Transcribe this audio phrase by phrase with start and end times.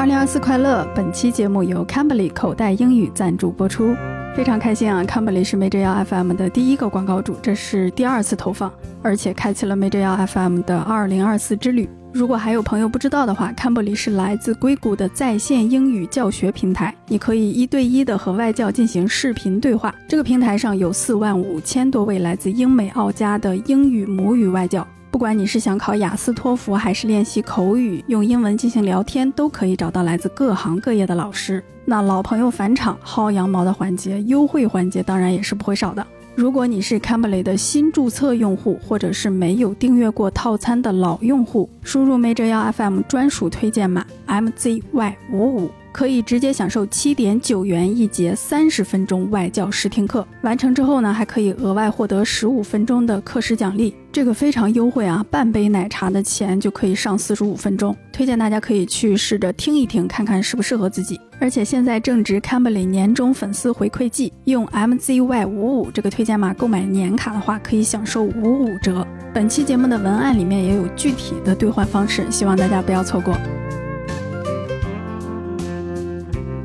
[0.00, 0.88] 二零二四快乐！
[0.94, 3.94] 本期节目由 Cambly 口袋英语赞助播出，
[4.34, 11.86] 非常开心啊！Cambly 是 Major FM 的第一个广告主，这是第二次投放，而且开启了 Major FM 的二零二四之旅。
[12.14, 19.94] 如果还有朋友不知道的话，Cambly 是来自硅谷的在线英语教学平台，你可以一对一的和外教进行视频对话。
[20.08, 24.88] 这个平台上有四万五千多位来自英美澳加的英语母语外教。
[25.10, 31.62] 不管你是想考雅思、托福，还是练习口语，用英文进行聊天，都可以找到来自各行各业的老师。
[31.84, 36.06] 那老朋友返场薅羊毛的环节，优惠环节当然也是不会少的。
[36.36, 45.70] 如果你是 Cambly 的新注册用户，或者是没有订阅过套餐的老用户，输入 Major 幺 FM 专属推荐码 MZY 五五。
[45.92, 55.24] 可以直接享受七点九元一节三十分钟外教试听课，完成之后呢，还可以额外获得十五分钟的课时奖励，这个非常优惠啊！
[55.30, 61.20] 半杯奶茶的钱就可以上四十五分钟，推荐大家可以去试着听一听，看看适不适合自己。
[61.40, 69.06] 而且现在正值 Cambly 年终粉丝回馈季，用 MZY 五五这个推荐码购买年卡的话，可以享受五五折。
[69.32, 73.34] 本期节目的文案里面也有具体的兑换方式，希望大家不要错过。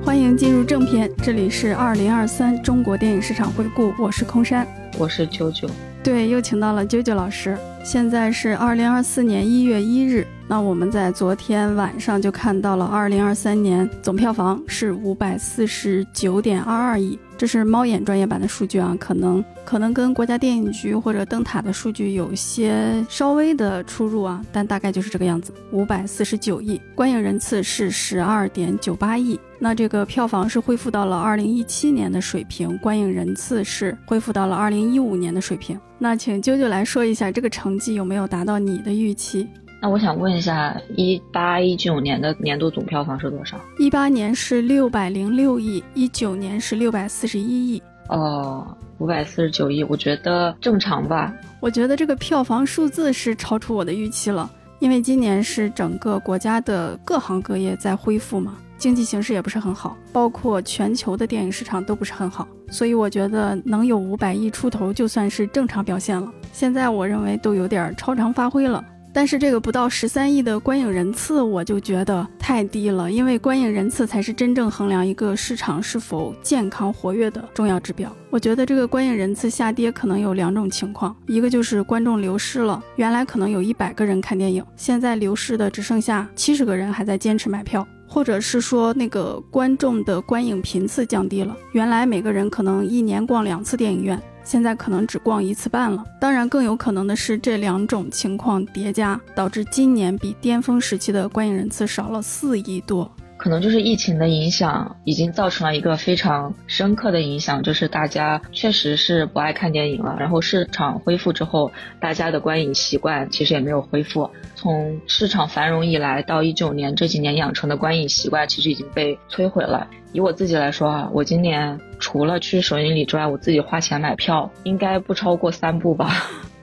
[0.05, 4.67] 欢迎进入正片，这里是二零二三中国电影市场回顾，我是空山，
[4.99, 5.67] 我是九九，
[6.03, 7.57] 对，又请到了九九老师。
[7.83, 17.17] 现在是二零二四年一月一日，那我们在昨天晚上就看到了二零二三年总票房是五百四十九点二二亿。
[17.37, 25.51] 这是猫眼专业版的数据啊，可能可能跟国家电影局或者灯塔的数据有些稍微的出入啊，但大概就是这个样子。
[25.71, 35.77] 五百四十九亿，观影人次是十二点九八亿，那这个票房是恢复到了二零一七年的水平，观影人次是恢复到了二零一五年的水平。
[35.99, 39.45] 那请啾啾来说一下这个成绩有没有达到你的预期？
[39.85, 43.55] 那我想问一下，一八一九年的年度总票房是多少？
[43.77, 47.79] 一八年是六百零六亿，一九年是六百四十一亿。
[48.09, 51.31] 哦，五百四十九亿，我觉得正常吧。
[51.59, 66.27] 我觉得这个票房数字是超出我的预期了，因为今年是整个国家的各行各业在恢复嘛，经济形势也不是很好，包括全球的电影市场都不是很好，所以我觉得能有五百亿出头就算是正常表现了。
[66.51, 68.83] 现在我认为都有点超常发挥了。
[69.15, 78.13] 但是这个不到十三亿的观影人次，我就觉得太低了，因为观影人次才是真正衡量一个市场是否健康活跃的重要指标。
[78.29, 94.21] 我觉得这个观影人次下跌可能有两种情况，一个就是观众流失了，原来可能有一百个人看电影，现在流失的只剩下七十个人还在坚持买票，或者是说那个观众的观影频次降低了，原来每个人可能一年逛两次电影院。
[94.45, 103.11] 现在可能只逛一次半了，当然更有可能的是这两种情况叠加，导致今年比巅峰时期的观影人次少了四亿多。
[103.37, 110.15] 可能就是疫情的影响，已经造成了一个非常深刻的影响，就是大家确实是不爱看电影了。
[110.19, 114.29] 然后市场恢复之后，大家的观影习惯其实也没有恢复。
[114.55, 119.87] 从市场繁荣以来到一九年这几年养成的观影习惯，其实已经被摧毁了。
[120.13, 126.09] 以我自己来说啊，我今年除了去首映礼之外，我自己花钱买票应该不超过三部吧。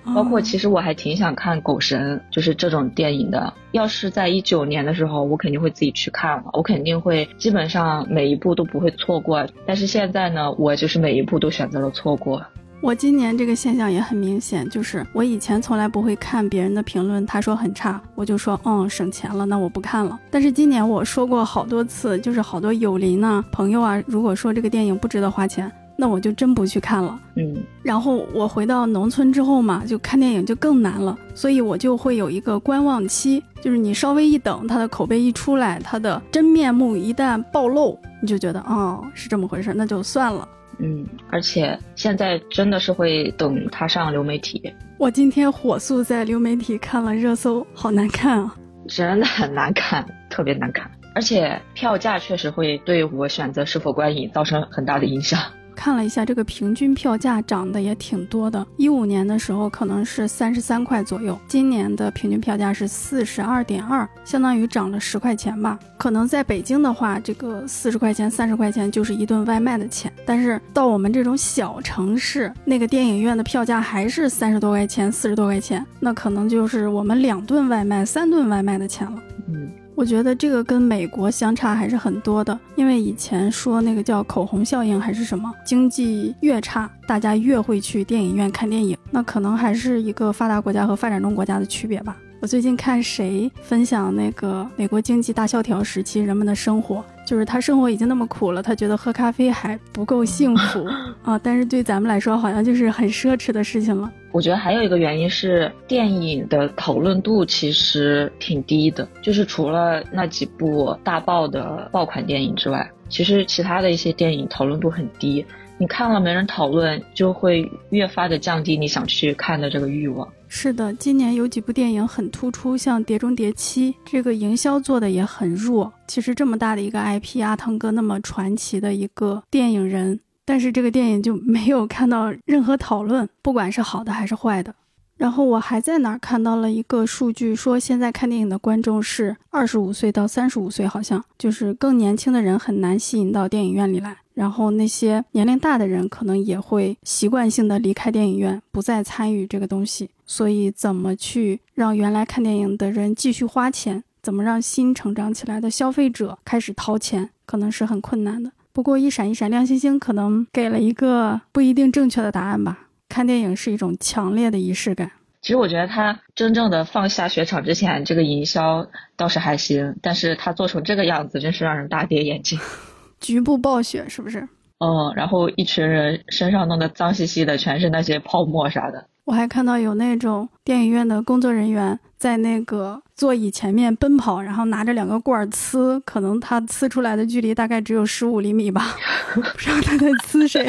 [0.05, 3.53] 包括其实我还挺想看《狗神》，就是这种电影的。
[3.73, 9.47] 要是在一九年的时候，我肯定会自己去看了，我肯定会基本上每一部都不会错过。
[9.67, 12.45] 但是现在呢，我就是每一部都选择了错过。
[12.81, 20.19] 我今年这个现象也很明显，就是我以前从来不会看别人的评论，他说很差，我就说嗯省钱了，那我不看了。
[20.33, 25.71] 但是今年我说过好多次，就是好多友邻呢、朋友啊，如果说这个电影不值得花钱。
[25.97, 40.49] 那我就真不去看了，嗯，然后我回到农村之后嘛，就看电影就更难了，所以我就会有一个观望期，就是你稍微一等，它的口碑一出来，它的真面目一旦暴露，你就觉得哦是这么回事，那就算了，
[40.79, 44.73] 嗯，而且现在真的是会等它上流媒体。
[44.99, 48.57] 我今天火速在流媒体看了热搜，好难看啊，
[48.89, 55.41] 真的很难看，特别难看，而且票价确实会对我选择是否观影造成很大的影响。
[55.75, 58.65] 看了一下，这个平均票价涨得也挺多的。
[58.77, 65.79] 一五年的时候可能是三十三块左右，今年的平均票价是四十二点二，相当于涨了十块钱吧。
[65.99, 70.13] 可能在北京的话，这个四十块钱、三十块钱就是一顿外卖的钱。
[70.25, 79.23] 但是到我们这种小城市，那个电影院的票价还是三十多块钱、四十多块钱，那可能就是我们两顿外卖、三顿外卖的钱了。
[79.49, 79.71] 嗯。
[79.95, 92.17] 我觉得这个跟美国相差还是很多的，因为以前说那个叫口红效应还是什么，经济越差，大家越会去电影院看电影，那可能还是一个发达国家和发展中国家的区别吧。
[92.43, 100.85] 我最近看谁分享那个美国经济大萧条时期人们的生活，就是他生活已经那么苦了，他觉得喝咖啡还不够幸福
[101.23, 101.39] 啊。
[101.39, 104.13] 但是对咱们来说，好像就是很奢侈的事情了。
[104.33, 115.47] 我觉得还有一个原因是电影的讨论度其实挺低的，就是除了那几部大爆的爆款电影之外，其实其他的一些电影讨论度很低。
[115.83, 120.33] 你看了没人讨论，就会越发的降低你想去看的这个欲望。
[120.47, 125.93] 是的，今年有几部电影很突出，像《碟中谍七》，这个营销做的也很弱。
[126.07, 134.73] 其实这么大的一个 IP，阿汤哥那么传奇的一个电影人，但是这个电影就没有看到任何讨论，不管是好的还是坏的。
[135.23, 144.17] 然后我还在哪儿看到了一个数据，说现在看电影的观众是二十五岁到三十五岁，好像就是更年轻的人很难吸引到电影院里来。
[144.35, 150.11] 然后那些年龄大的人可能也会习惯性的离开电影院，不再参与这个东西。
[150.27, 154.03] 所以怎么去让原来看电影的人继续花钱？
[154.21, 157.31] 怎么让新成长起来的消费者开始掏钱？
[157.47, 158.51] 可能是很困难的。
[158.73, 162.89] 不过一闪一闪亮星星可能给了一个不一定正确的答案吧。
[163.13, 165.11] 看电影是一种强烈的仪式感。
[165.43, 168.87] 其实我觉得他真正的放下雪场之前，这个营销
[169.19, 172.59] 倒是还行，但是他做成这个样子，真是让人大跌眼镜。
[173.21, 174.41] 局部暴雪是不是？
[174.79, 179.05] 嗯，然后一群人身上弄得脏兮兮的，全是那些泡沫啥的。
[179.25, 188.97] 我还看到有那种电影院的工作人员在那个座椅前面奔跑，然后拿着两个罐儿呲，可能他呲出来的距离大概只有十五厘米吧，
[189.35, 190.65] 不知道他在呲谁。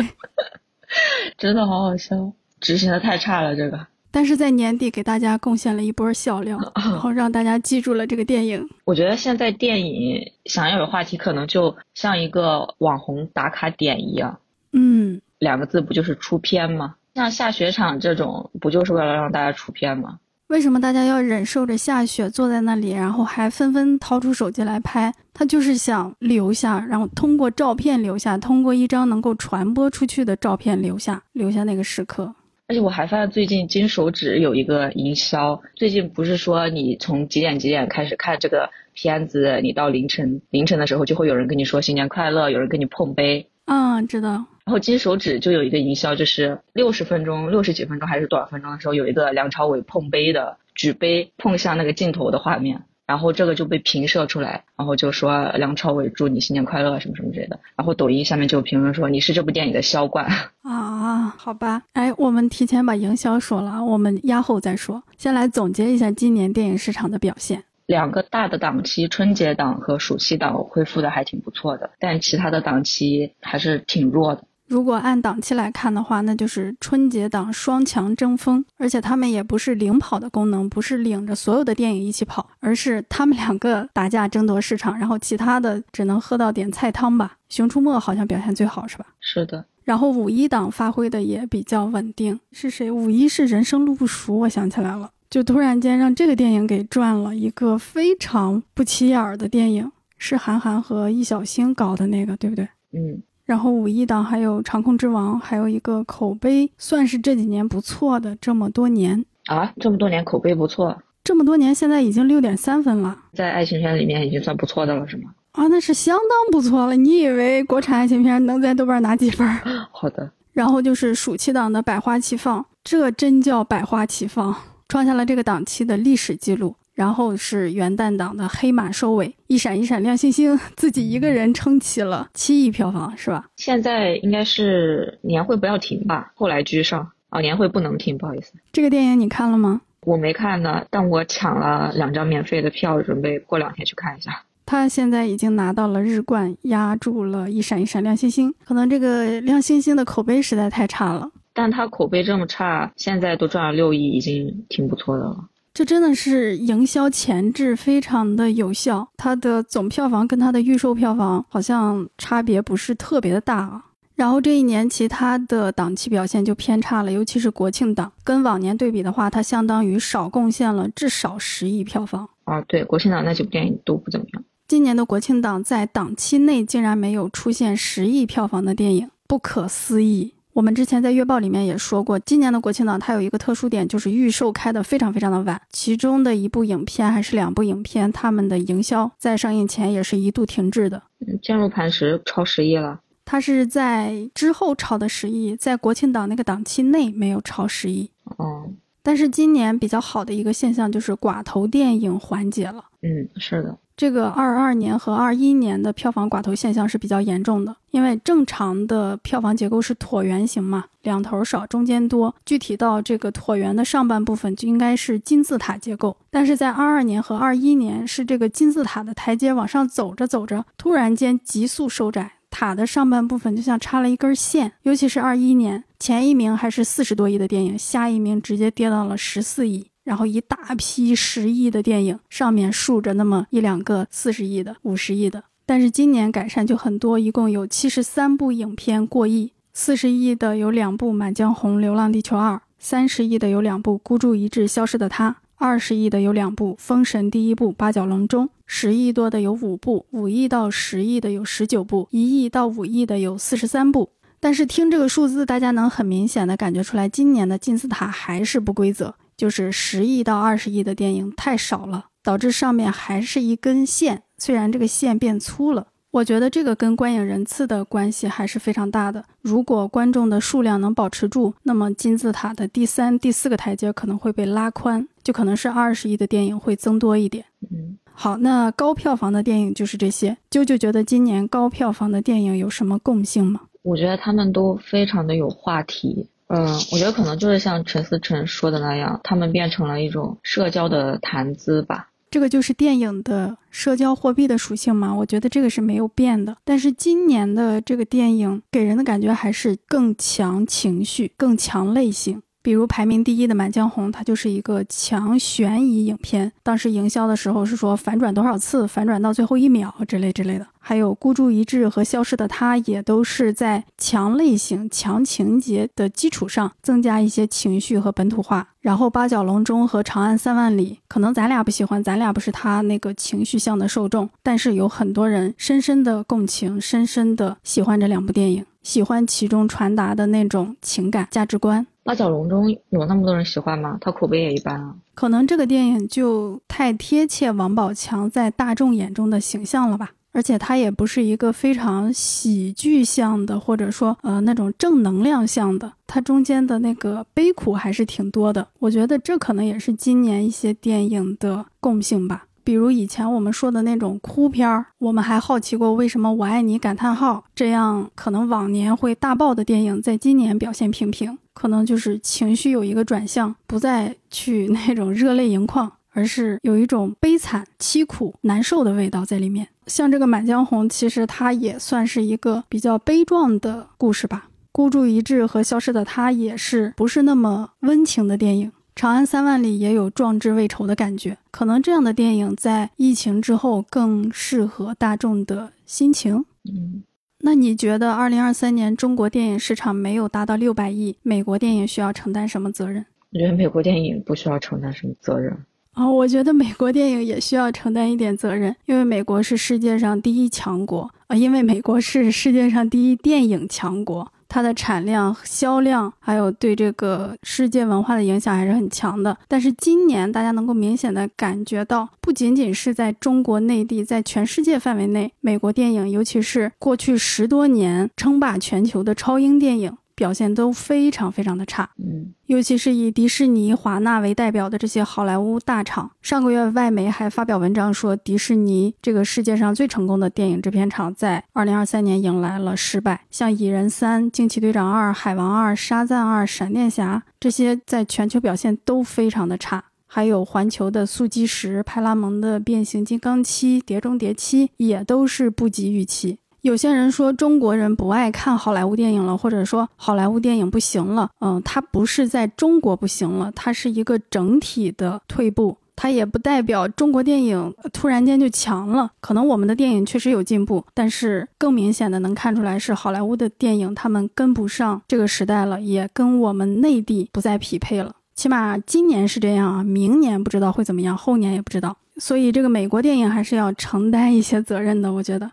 [1.37, 3.87] 真的好好笑，执行的太差了这个。
[4.11, 8.63] 但是在年底给大家贡献了一波笑料， 然后让大家记住了这个电影。
[8.85, 14.39] 我觉得现在电影想要有话题，可能就像一个网红打卡点一样。
[14.71, 16.95] 嗯，两个字不就是出片吗？
[17.15, 20.19] 像下雪场这种，不就是为了让大家出片吗？
[20.53, 25.11] 为什么大家要忍受着下雪坐在那里，然后还纷纷掏出手机来拍？
[25.33, 32.31] 他就是想留下，然后通过照片留下，通过一张能够传播出去的照片留下，留下那个时刻。
[32.67, 43.49] 而且我还发现最近金手指有一个营销，最近不是说你从几点几点开始看这个片子，你到凌晨凌晨的时候就会有人跟你说新年快乐，有人跟你碰杯。
[43.65, 44.45] 嗯，知道。
[44.65, 52.83] 然后金手指就有一个营销，就是六十分钟、六十几分钟还是多少分钟的时候，有一个梁朝伟碰杯的举杯碰向那个镜头的画面。
[53.05, 57.59] 然后这个就被平射出来，然后就说梁朝伟祝你新年快乐什么什么之类的。
[57.75, 60.25] 然后抖音下面就评论说你是这部电影的销冠
[60.63, 65.03] 啊，好吧，哎，我们提前把营销说了，我们压后再说。
[65.17, 67.65] 先来总结一下今年电影市场的表现。
[67.87, 74.45] 两个大的档期，春节档和暑期档恢复的还挺不错的，但其他的档期还是挺弱的。
[74.67, 87.37] 如果按档期来看的话，那就是春节档双强争锋，而且他们也不是领跑的功能，不是领着所有的电影一起跑，而是他们两个打架争夺市场，然后其他的只能喝到点菜汤吧。
[87.55, 89.05] 《熊出没》好像表现最好，是吧？
[89.19, 89.63] 是的。
[89.83, 92.89] 然后五一档发挥的也比较稳定，是谁？
[92.89, 102.67] 五一是《人生路不熟》，我想起来了，就突然间让这个电影给赚了一个非常不起眼的电影，是韩寒和易小星搞的那个，对不对？
[102.93, 103.21] 嗯。
[103.45, 115.31] 然后五一档还有《长空之王》，还有一个口碑算是这几年不错的，这么多年啊，这么多年口碑不错，这么多年现在已经六点三分了，在爱情片里面已经算不错的了，是吗？
[115.51, 116.95] 啊，那是相当不错了。
[116.95, 119.47] 你以为国产爱情片能在豆瓣拿几分？
[119.91, 120.31] 好的。
[120.53, 124.55] 然后就是暑期档的《百花齐放》，这真叫百花齐放，
[124.87, 126.75] 创下了这个档期的历史记录。
[126.93, 133.45] 然后是元旦档的黑马收尾，一闪一闪亮星星，自己一个人撑起了七亿票房，是吧？
[133.55, 138.53] 现在应该是年会不要停吧，后来居上啊，年会不能停，不好意思。
[138.71, 139.81] 这个电影你看了吗？
[140.05, 144.43] 我没看呢，但我抢了两张免费的票，准备过两天去看一下。
[144.65, 148.53] 他现在已经拿到了日冠，压住了一闪一闪亮星星。
[148.65, 155.45] 可能这个亮星星的口碑实在太差了，但他口碑这么差，现在都赚了六亿，已经挺不错的了。
[155.73, 163.85] 这真的是营销前置非常的有效，它的总票房跟它的预售票房好像差别不是特别的大啊。
[164.13, 172.61] 然后这一年其他的档期表现就偏差了，尤其是国庆档，跟往年对比的话，它相当于少贡献了至少十亿票房啊。
[172.67, 174.43] 对，国庆档那几部电影都不怎么样。
[174.67, 180.35] 今年的国庆档在档期内竟然没有出现十亿票房的电影，不可思议。
[180.53, 185.59] 我们之前在月报里面也说过，今年的国庆档它有一个特殊点，就是预售开的非常非常的晚。
[185.71, 191.01] 其中的一部影片还是两部影片，他们的营销在上映前也是一度停滞的。
[191.21, 192.99] 嗯，坚如磐石超十亿了。
[193.25, 198.11] 它是在之后超的十亿，在国庆档那个档期内没有超十亿。
[198.37, 198.69] 哦，
[199.01, 202.83] 但是今年比较好的一个现象就是寡头电影缓解了。
[203.01, 203.75] 嗯，是的。
[203.95, 212.33] 这个二二年和二一年的票房寡头现象是比较严重的，因为正常的票房结构是椭圆形嘛，两头少，中间多。
[212.45, 224.71] 具体到这个椭圆的上半部分就应该是金字塔结构，但是在二二年和二一年是这个金字塔的台阶往上走着走着，突然间急速收窄，塔的上半部分就像插了一根线。
[224.81, 229.87] 尤其是二一年前一名还是四十多亿的电影，下一名直接跌到了十四亿。
[230.03, 254.09] 然后一大批十亿的电影上面竖着那么一两个四十亿的、五十亿的，但是今年改善就很多，一共有七十三部影片过亿，四十亿的有两部《满江红》《流浪地球二》，三十亿的有两部《孤注一掷》《消失的她》，二十亿的有两部《封神》第一部《八角笼中》，十亿多的有五部，五亿到十亿的有十九部，一亿到五亿的有四十三部。
[254.41, 259.15] 但是听这个数字，大家能很明显的感觉出来，今年的金字塔还是不规则。
[259.35, 265.87] 就是十亿到二十亿的电影太少了，导致上面还是一根线，虽然这个线变粗了。
[266.11, 269.25] 我觉得这个跟观影人次的关系还是非常大的。
[269.41, 277.43] 如果观众的数量能保持住，那么金字塔的第三、第四个台阶可能会被拉宽，就可能是二十亿的电影会增多一点。
[277.71, 280.37] 嗯，好，那高票房的电影就是这些。
[280.51, 283.61] 啾啾觉得今年高票房的电影有什么共性吗？
[283.81, 286.29] 我觉得他们都非常的有话题。
[286.55, 292.09] 嗯，我觉得可能就是像陈思诚说的那样，他们变成了一种社交的谈资吧。
[292.29, 295.15] 这个就是电影的社交货币的属性嘛？
[295.15, 296.55] 我觉得这个是没有变的。
[296.63, 302.41] 但是今年的这个电影给人的感觉还是更强情绪、更强类型。
[302.63, 306.51] 比如排名第一的《满江红》，它就是一个强悬疑影片。
[306.63, 310.65] 当时营销的时候是说反转多少次，反转到最后一秒之类之类的。
[310.79, 318.69] 还有《孤注一掷》和《消失的她》也都是在强类型、强情节的基础上增加一些情绪和本土化。
[318.79, 331.87] 然后《八角笼中》和《长安三万里》，可能咱俩不喜欢，咱俩不是他那个情绪向的受众，但是有很多人深深的共情，深深的喜欢这两部电影，喜欢其中传达的那种情感价值观。
[332.03, 333.97] 八角笼中有那么多人喜欢吗？
[334.01, 334.95] 他口碑也一般啊。
[335.15, 340.11] 可能这个电影就太贴切王宝强在大众眼中的形象了吧。
[340.35, 348.67] 而且它也不是一个非常喜剧向的，或者说呃那种正能量向的，它中间的那个悲苦还是挺多的。
[348.79, 352.47] 我觉得这可能也是今年一些电影的共性吧。
[352.63, 369.67] 比如以前我们说的那种哭片儿，我们还好奇过为什么《我爱你》感叹号这样可能往年会大爆的电影，在今年表现平平，可能就是情绪有一个转向，不再去那种热泪盈眶，而是有一种悲惨、凄苦、难受的味道在里面。
[369.87, 374.47] 像这个《满江红》，其实它也算是一个比较悲壮的故事吧。
[374.71, 378.69] 《孤注一掷》和《消失的她》也是不是那么温情的电影。
[378.95, 386.45] 《长安三万里》也有壮志未酬的感觉，可能这样的电影在疫情之后更适合大众的心情。
[386.63, 387.03] 嗯，
[387.39, 393.03] 那你觉得二零二三年中国电影市场没有达到六百亿，美国电影需要承担什么责任？
[393.31, 395.57] 我觉得美国电影不需要承担什么责任。
[395.93, 404.31] 啊，我觉得美国电影也需要承担一点责任，因为美国是世界上第一强国啊，因为美国是世界上第一电影强国。
[404.53, 409.35] 它的产量、销量，还有对这个世界文化的影响还是很强的。
[409.47, 419.97] 但是今年大家能够明显的感觉到，不仅仅是在中国内地，在全世界范围内，美国电影，尤其是过去十多年称霸全球的超英电影。
[420.15, 433.25] 表现都非常非常的差，嗯，尤其是以迪士尼、华纳为代表的这些好莱坞大厂，上个月外媒还发表文章说，迪士尼这个世界上最成功的电影制片厂，在二零二三年迎来了失败。
[433.31, 439.83] 像《蚁人三》《惊奇队长二》《海王二》《沙赞二》《闪电侠》这些，在全球表现都非常的差。
[440.05, 446.37] 还有环球的《速激十》、派拉蒙的《变形金刚七》《碟中谍七》，也都是不及预期。
[446.63, 451.29] 有些人说中国人不爱看好莱坞电影了，或者说好莱坞电影不行了。
[451.41, 455.77] 嗯，它不是在中国不行了，它是一个整体的退步。
[455.93, 459.11] 它也不代表中国电影突然间就强了。
[459.19, 468.15] 可能我们的电影确实有进步，但是更明显的能看出来是好莱坞的电影他们跟不上这个时代了，也跟我们内地不再匹配了。
[468.35, 471.97] 起码今年是这样啊，明年不知道会怎么样，后年也不知道。
[472.17, 475.51] 所以这个美国电影还是要承担一些责任的，我觉得。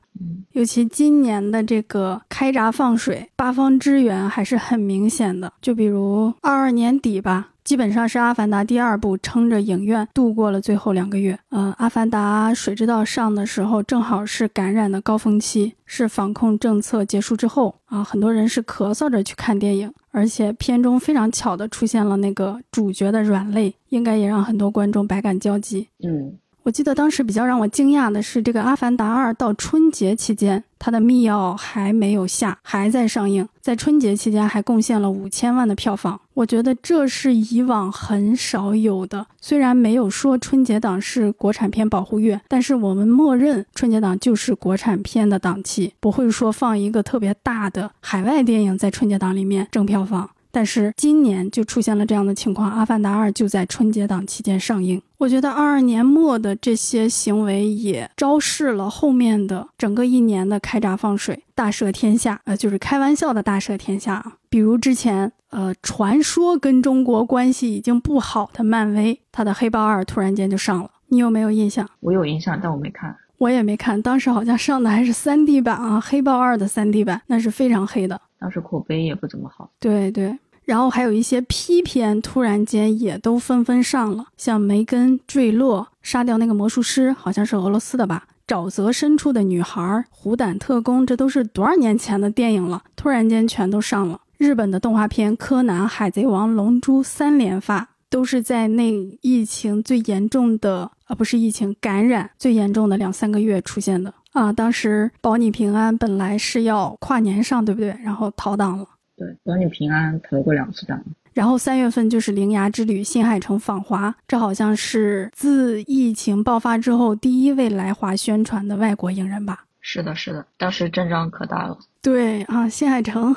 [0.53, 5.51] 尤其今年的这个开闸放水，八方支援还是很明显的。
[5.63, 11.39] 就比如二二年底吧，基本上是《阿凡达》第二部撑着影院度过了最后两个月。
[11.49, 19.91] 呃，《阿凡达：水之道》上的时候，正好是感染的高峰期，是防控政策结束之后啊，很多人是咳嗽着去看电影。
[20.11, 25.89] 而且片中非常巧的出现了那个主角的软肋，应该也让很多观众百感交集。
[26.03, 26.37] 嗯。
[26.63, 36.21] 我记得当时比较让我惊讶的是，这个《阿凡达二》到春节期间，它的密钥还没有下，还在上映，在春节期间还贡献了五千万的票房。
[36.35, 39.27] 我觉得这是以往很少有的。
[39.41, 50.29] 虽然没有说春节档是国产片保护月，但是我们默认春节档就是国产片的档期，不会说放一个特别大的海外电影在春节档里面挣票房。
[50.51, 55.01] 但是今年就出现了这样的情况，《阿凡达二》就在春节档期间上映。
[55.19, 64.33] 我觉得二二年末的这些行为也昭示了后面的整个一年的开闸放水、大赦天下，呃，就是开玩笑的大赦天下啊。
[64.49, 71.89] 比如之前，呃，传说跟中国关系已经不好的漫威，它的《黑豹二》突然间就上了，你有没有印象？
[72.01, 73.15] 我有印象，但我没看。
[73.39, 78.21] 我也没看，当时好像上的还是 3D 版啊，《黑豹二》的 3D 版，那是非常黑的。
[78.41, 88.27] 当时口碑也不怎么好，对对，然后还有一些 P 片，突然间也都纷纷上了，像梅根坠落、杀掉那个魔术师，好像是俄罗斯的吧？
[88.47, 94.21] 沼泽深处的女孩、虎胆特工，这都是多少年前的电影了，突然间全都上了。
[94.39, 104.15] 日本的动画片《柯南》《海贼王》《龙珠》三连发，都是在那疫情最严重的啊，不是疫情感染最严重的两三个月出现的。
[104.33, 107.89] 啊，当时保你平安本来是要跨年上，对不对？
[108.03, 108.87] 然后逃档了。
[109.17, 111.03] 对，保你平安逃过两次档。
[111.33, 119.65] 然后三月份就是《铃芽之旅》新海诚访华，这好像是自疫情爆发之后第一位来华宣传的外国影人吧？
[119.81, 121.79] 是的，是的，当时阵仗可大了。
[122.03, 123.35] 对啊，新海诚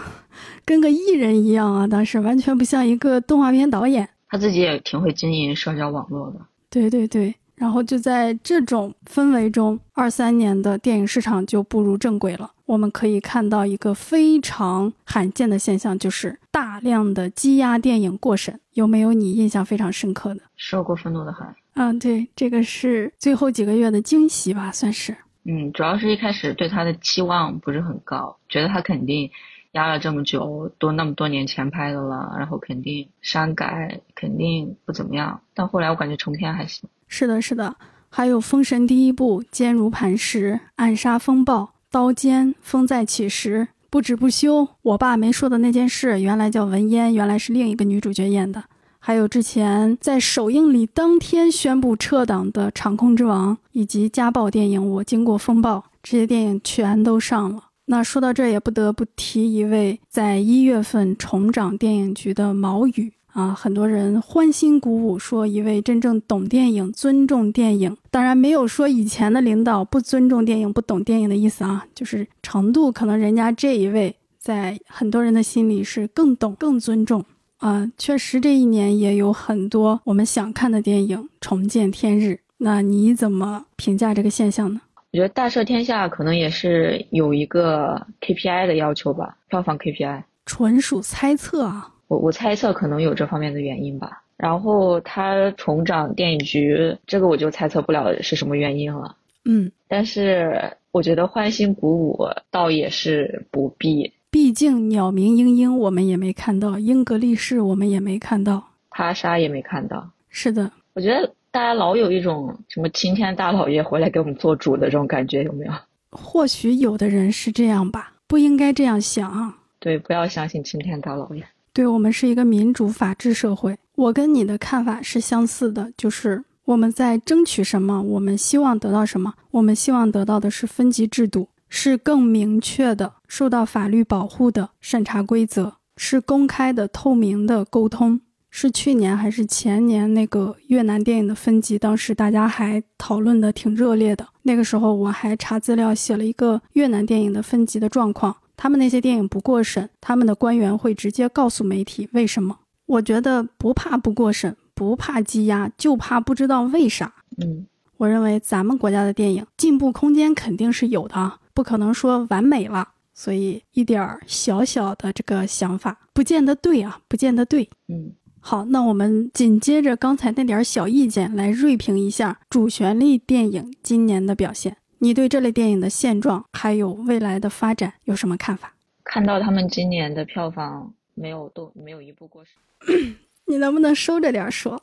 [0.66, 4.10] 跟个艺人一样啊，当时完全不像一个动画片导演。
[4.28, 6.40] 他自己也挺会经营社交网络的。
[6.70, 7.36] 对对对。
[7.64, 12.52] 然后就在这种氛围中，二三年的电影市场就步入正轨了。
[12.66, 18.60] 我们可以看到一个非常罕见的现象，就是大量的积压电影过审。
[18.74, 20.42] 有没有你印象非常深刻的？
[20.58, 21.48] 受过愤怒的很。
[21.76, 25.16] 嗯，对，这个是最后几个月的惊喜吧，算是。
[25.46, 29.32] 嗯，主要是一开始对他的期望不是很高，觉得他肯定。
[29.74, 35.40] 压了这么久，都那么多年前拍的了，然后肯定删改，肯定不怎么样。
[35.54, 36.90] 但后来我感觉成片还行。
[37.08, 37.76] 是的，是的，
[38.10, 44.62] 还有《封神》第一部《坚如磐石》《暗杀风暴》《刀尖》《风再起时》《不止不休》。
[44.82, 48.64] 我爸没说的那件事，原来叫文嫣，原来是另一个女主角演的。
[49.00, 57.64] 还有之前在首映礼当天宣布撤档的《长空之王》，以及家暴电影《我经过风暴》，这些电影全都上了。
[57.94, 67.96] 那说到这，也不得不提一位在一月份重掌电影局的毛宇啊，很多人欢欣鼓舞，说一位真正懂电影、尊重电影。
[68.10, 77.24] 当然没有说以前的领导不尊重电影、不懂电影的意思啊，就是程度可能人家这一位在很多人的心里是更懂、更尊重
[77.58, 77.88] 啊。
[78.00, 82.40] 确实这一年也有很多我们想看的电影重见天日。
[82.58, 84.82] 那你怎么评价这个现象呢？
[85.14, 91.88] 我觉得大赦天下可能也是有一个 KPI 的要求吧，票房 KPI，纯属猜测啊。
[92.08, 94.24] 我我猜测可能有这方面的原因吧。
[94.38, 99.16] 然后他重掌电影局，这个我就猜测不了是什么原因了。
[99.46, 100.60] 嗯，但是
[100.92, 102.18] 我觉得欢欣鼓舞
[102.50, 110.10] 倒也是不必，毕竟鸟鸣莺莺我们也没看到，英格力士我们也没看到，他杀也没看到。
[110.30, 111.32] 是的，我觉得。
[111.54, 115.72] 大家老有一种什么青天大老爷回来给我们做主的这种感觉，有没有？
[116.10, 119.56] 或许有的人是这样吧，不应该这样想啊。
[119.78, 121.46] 对，不要相信青天大老爷。
[121.72, 138.22] 对我们是一个民主法治社会，我跟你的看法是相似的，就是我们在争取什么，我们希望得到什么，我们希望得到的是分级制度，是更明确的、受到法律保护的审查规则，是公开的、透明的沟通。
[138.56, 141.76] 是去年还是前年那个越南电影的分级？
[141.80, 144.28] 当时大家还讨论的挺热烈的。
[144.44, 148.36] 那个时候我还查资料写了一个越南电影的分级的状况。
[148.56, 152.60] 他们那些电影不过审，他们的官员会直接告诉媒体为什么。
[152.86, 157.12] 我觉得不怕不过审，不怕积压，就怕不知道为啥。
[157.42, 157.66] 嗯，
[157.98, 162.90] 我认为咱们国家的电影进步空间肯定是有的，不可能说完美了。
[163.16, 167.68] 所以一点小小的这个想法，不见得对啊，不见得对。
[167.88, 168.14] 嗯。
[168.46, 174.76] 好，那我们紧接着刚才那点小意见来锐评一下主旋律电影今年的表现。
[175.00, 178.74] 你对这类电影的现状还有未来的发展有什么看法？
[179.06, 183.16] 看到他们今年的票房没有都没有一部过审，
[183.48, 184.82] 你能不能收着点说？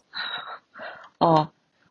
[1.20, 1.46] 哦，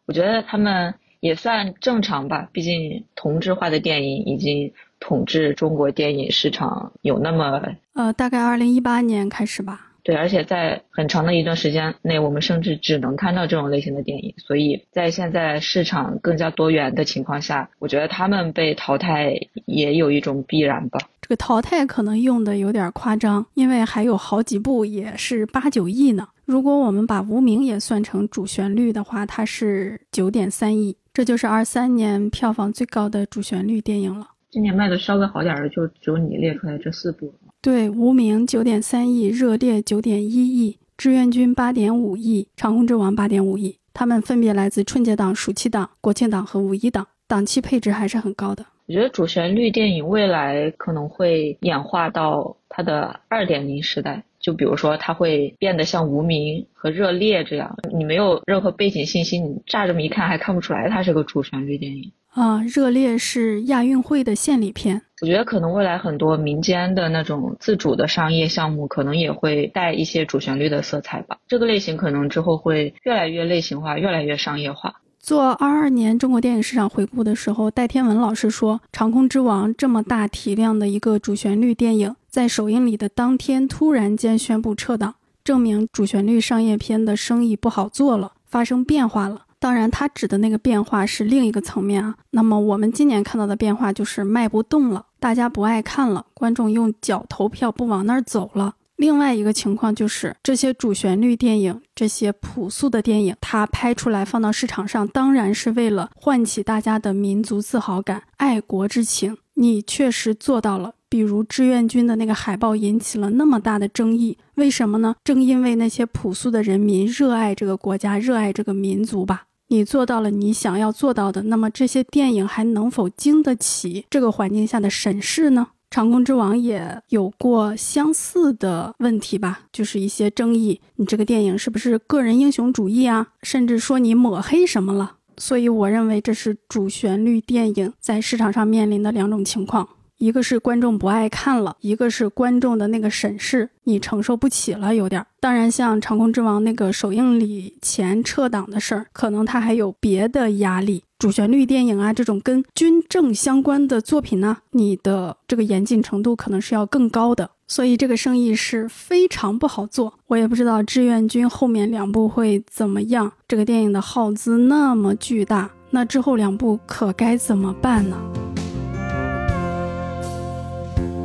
[0.08, 7.62] 我觉得他们也算正常吧，毕竟同质化的电影已经统治中国电影市场有那么……
[7.94, 9.89] 呃，大概二零一八年开始吧。
[10.10, 14.34] 对，而且在很长的一段时间内，我们甚至只能看到这种类型的电影。
[14.40, 21.00] 所以在现在市场更加多元的情况下，我觉得他们被淘汰也有一种必然吧。
[21.22, 26.28] 这个淘汰可能用的有点夸张，因为还有好几部也是八九亿呢。
[26.46, 34.30] 如果我们把《无名》也算成主旋律的话，它是九点三亿，这就是二三年票房最高的主旋律电影了。
[34.50, 37.32] 今年卖的稍微好点的，就只有你列出来这四部。
[37.62, 43.76] 对，《无名》九点三亿，《热烈》九点一亿，《志愿军》八点五亿，《长空之王》八点五亿。
[43.94, 48.66] 他们分别来自春节档、暑期档、国庆档和五一档，档期配置还是很高的。
[48.88, 54.24] 我觉得主旋律电影未来可能会演化到它的二点零时代。
[54.40, 62.64] 就比如说，它会变得像无名和热烈这样，你没有任何背景信息，你乍这么一看还看不出来它是个主旋律电影啊。
[62.64, 71.38] 热烈是亚运会的献礼片，我觉得可能未来很多民间的那种自主的商业项目，可能也会带一些主旋律的色彩吧。
[71.48, 75.02] 这个类型可能之后会越来越类型化，越来越商业化。
[75.20, 89.42] 做二二年中国电影市场回顾的时候，戴天文老师说，《长空之王》这么大体量的一个主旋律电影，在首映礼的当天突然间宣布撤档，证明主旋律商业片的生意不好做了，发生变化了。
[89.60, 92.16] 当然，他指的那个变化是另一个层面啊。
[92.32, 98.76] 那么我们今年看到的变化就是卖不动了，大家不爱看了，观众用脚投票不往那儿走了。
[98.96, 109.38] 另外一个情况就是，这些主旋律电影、这些朴素的电影，它拍出来放到市场上，当然是为了唤起大家的民族自豪感、爱国之情。
[109.54, 115.16] 你确实做到了，比如志愿军的那个海报引起了那么大的争议，为什么呢？
[115.24, 119.44] 正因为那些朴素的人民热爱这个国家、热爱这个民族吧。
[119.70, 125.68] 你做到了你想要做到的，那么这些电影还能否经得起这个环境下的审视呢？
[125.92, 130.82] 长空之王也有过相似的问题吧，就是一些争议。
[130.98, 133.30] 你这个电影是不是个人英雄主义啊？
[133.42, 135.14] 甚至说你抹黑什么了？
[135.38, 139.88] 所以我认为这是主旋律电影在市场上面临的两种情况。
[140.20, 145.26] 一个是观众不爱看了，一个是观众的那个审视你承受不起了，有点。
[145.40, 151.04] 当然，像《长空之王》那个首映礼前撤档的事儿，可能他还有别的压力。
[151.18, 160.14] 主旋律电影啊，这种跟军政相关的作品呢，你的这个严谨程度可能是要更高的，所以这个生意是非常不好做。
[160.28, 163.32] 我也不知道志愿军后面两部会怎么样。
[163.48, 168.18] 这个电影的耗资那么巨大，那之后两部可该怎么办呢？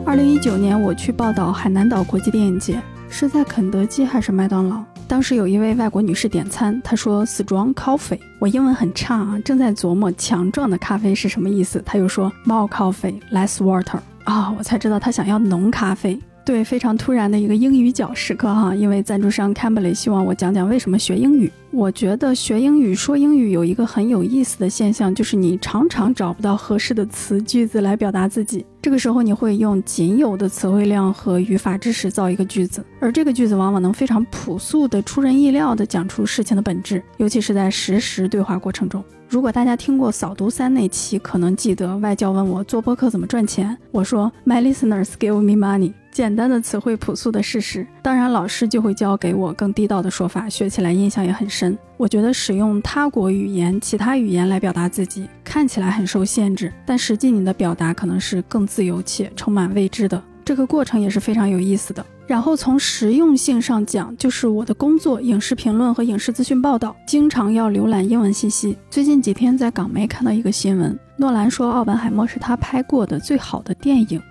[0.06, 4.84] 二零一九年，我去报道海南岛国际电影节，是在肯德基还是麦当劳？
[5.08, 11.82] 当时有一位外国女士点餐，她说 “strong coffee”，我英文很差啊，正在琢磨“强壮的咖啡”是什么意思。
[11.86, 16.20] 她又说 “more coffee, less water”，啊，我才知道她想要浓咖啡。
[16.44, 21.50] 对，非常突然的一个英语角时刻哈，因为赞助商 Cambly 希望我讲讲为什么学英语。
[21.70, 28.64] 我觉得学英语、说英语有一个很有意思的现象，就是你常常找不到合适的词句子来表达自己。
[28.82, 39.02] 这个时候，你会用仅有的词汇量和语法知识造一个句子，而这个句子往往能非常朴素的、出人意料的讲出事情的本质，尤其是在实时对话过程中。
[39.30, 45.94] 如果大家听过扫读三那期，可能记得外教问我做播客怎么赚钱，我说 My listeners give me money。
[46.14, 47.84] 简单的词汇，朴素的事实。
[48.00, 51.76] 当然，老师就会教给我更地道的说法，学起来印象也很深。
[51.96, 60.22] 我觉得使用他国语言、其他语言来表达自己，看起来很受限制，但实际你的表达可能是更自由且充满未知的。
[60.44, 62.06] 这个过程也是非常有意思的。
[62.28, 68.78] 然后从实用性上讲，就是我的工作，影视评论和影视资讯报道，经常要浏览英文信息。
[68.88, 74.22] 最近几天在港媒看到一个新闻，诺兰说《奥本海默》是他拍过的最好的电影。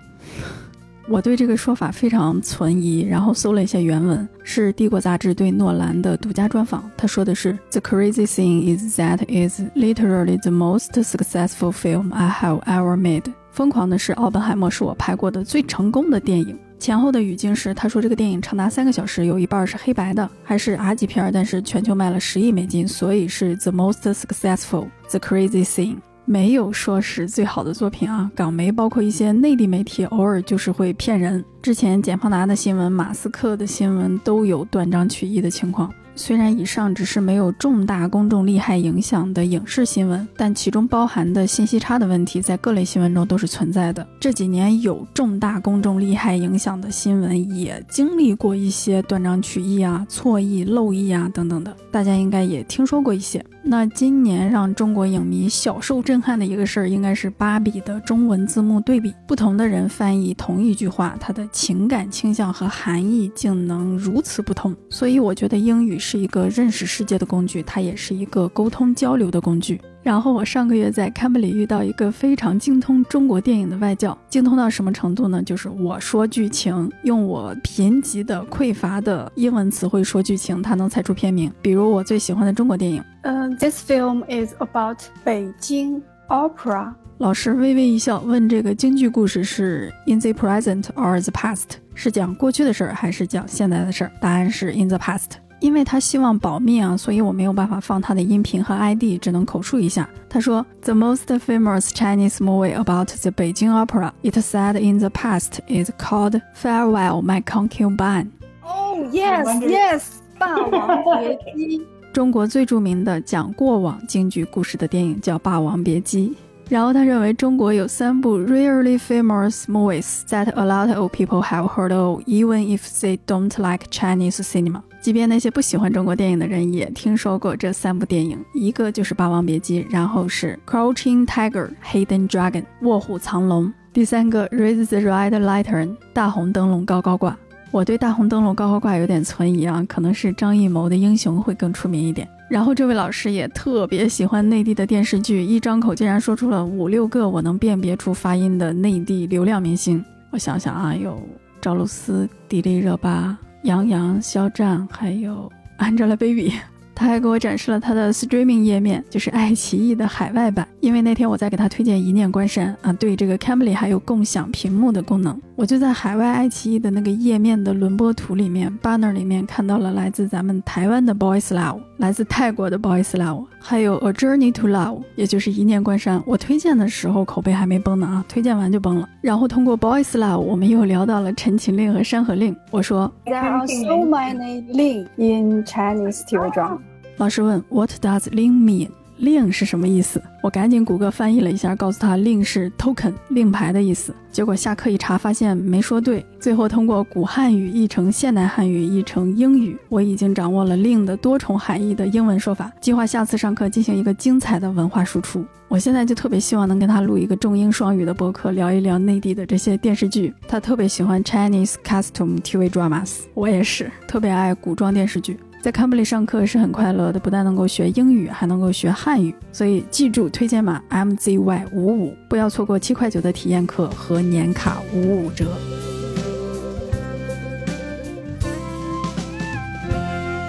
[1.06, 6.90] 我对这个说法非常存疑，然后搜了一下原文，是《帝国》杂志对诺兰的独家专访。
[6.96, 16.58] 他说的是：“The crazy thing is that is literally the most successful film I have ever made。”疯狂的是，《奥本海默》是我拍过的最成功的电影。
[16.78, 24.88] 前后的语境是，他说这个电影长达三个小时，有一半是黑白的，还是 R 级片，但是全球卖了十亿美金，所以是 the most successful。
[25.10, 25.98] The crazy thing。
[26.26, 31.44] 没有说是最好的作品啊，港媒包括一些内地媒体偶尔就是会骗人。
[31.60, 35.92] 之前简胖达的新闻、马斯克的新闻都有断章取义的情况。
[36.16, 44.06] 虽然以上只是没有重大公众利害影响的影视新闻，但其中包含的信息差的问题在各类新闻中都是存在的。
[44.20, 53.44] 这几年有重大公众利害影响的新闻，也经历过一些断章取义啊、错译、漏译啊等等的，大家应该也听说过一些。
[53.66, 64.76] 那今年让中国影迷小受震撼的一个事儿，应该是《芭比》的中文字幕对比，不同的人翻译同一句话，它的情感倾向和含义竟能如此不同。
[64.90, 69.80] 所以我觉得英语是一个认识世界的工具，它也是一个沟通交流的工具。
[70.02, 75.42] 然后我上个月在 c a m b r i 遇到一个非常精通中国电影的外教，精通到什么程度呢？
[75.42, 81.50] 就是我说剧情，用我贫瘠的匮乏的英文词汇说剧情，他能猜出片名。
[81.62, 86.92] 比如我最喜欢的中国电影，嗯，This film is about 北京 Opera。
[87.18, 91.78] 老师微微一笑，问这个京剧故事是 In the present or the past？
[91.94, 94.12] 是讲过去的事儿还是讲现在的事儿？
[94.20, 95.28] 答案是 In the past。
[95.63, 100.09] 因为他希望保密啊，所以我没有办法放他的音频和 ID，只能口述一下。
[100.29, 106.39] 他说：“The most famous Chinese movie about the Beijing Opera, it said in the past, is called
[106.55, 108.27] Farewell, My Concubine。”
[108.61, 110.03] Oh yes, yes，
[110.37, 111.85] 霸王别姬。
[112.13, 116.29] 中国最着名的讲过往京剧故事的电影叫《霸王别姬》。
[116.69, 123.57] 然后他认为中国有三部 really famous movies that a lot of people have heard of, even if they don't
[123.57, 124.83] like Chinese cinema。
[125.04, 137.36] 即便那些不喜欢中国电影的人也听说过这三部电影，一个就是《霸王别姬》，然后是《Crouching Tiger, Hidden Dragon》卧虎藏龙，第三个《Raise the Red Lantern》大红灯笼高高挂。
[137.70, 142.26] 我对大红灯笼高高挂有点存疑啊，可能是张艺谋的英雄会更出名一点。
[142.48, 150.02] 然后这位老师也特别喜欢内地的电视剧，一张口竟然说出了五六个我能辨别出发音的内地流量明星。
[150.30, 151.20] 我想想啊，有
[151.60, 156.52] 赵露思、迪丽热巴、杨洋、肖战，还有 Angelababy。
[156.94, 160.68] 他还给我展示了他的 streaming 页面，就是爱奇艺的海外版。
[160.80, 176.18] 因为那天我在给他推荐《一念关山》啊，对这个 Cambly 还有共享屏幕的功能，我就在海外爱奇艺的那个页面的轮播图里面，banner 里面看到了来自咱们台湾的 Boys Love，来自泰国的 Boys Love，还有 A Journey to Love，也就是《一念关山》。
[176.26, 179.08] 我推荐的时候口碑还没崩呢啊，推荐完就崩了。
[179.20, 182.52] 然后通过 Boys Love，我们又聊到了《陈情令》和《山河令》。
[182.72, 186.78] 我说 There are so many Ling in Chinese TV drama。
[187.16, 190.20] 老师问：“What does ling mean？” 令是什么意思？
[190.42, 194.14] 我赶紧谷歌翻译了一下，告诉他令是 token 令牌的意思。
[194.30, 196.24] 结果下课一查，发现没说对。
[196.40, 202.70] 最后通过古汉语译成现代汉语，译成英语，我已经掌握了令的多重含义的英文说法。
[202.80, 205.44] 计划下次上课进行一个精彩的文化输出。
[205.68, 210.34] 我现在就特别希望能跟他录一个中英双语的播客，聊一聊内地的这些电视剧。
[210.46, 215.38] 他特别喜欢 Chinese costume TV dramas，我也是特别爱古装电视剧。
[215.64, 219.34] 在 Cambly 上课是很快乐的，不但能够学英语，还能够学汉语。
[219.50, 225.46] 所以记住推荐码 MZY 五五，不要错过七块九的体验课和年卡五五折。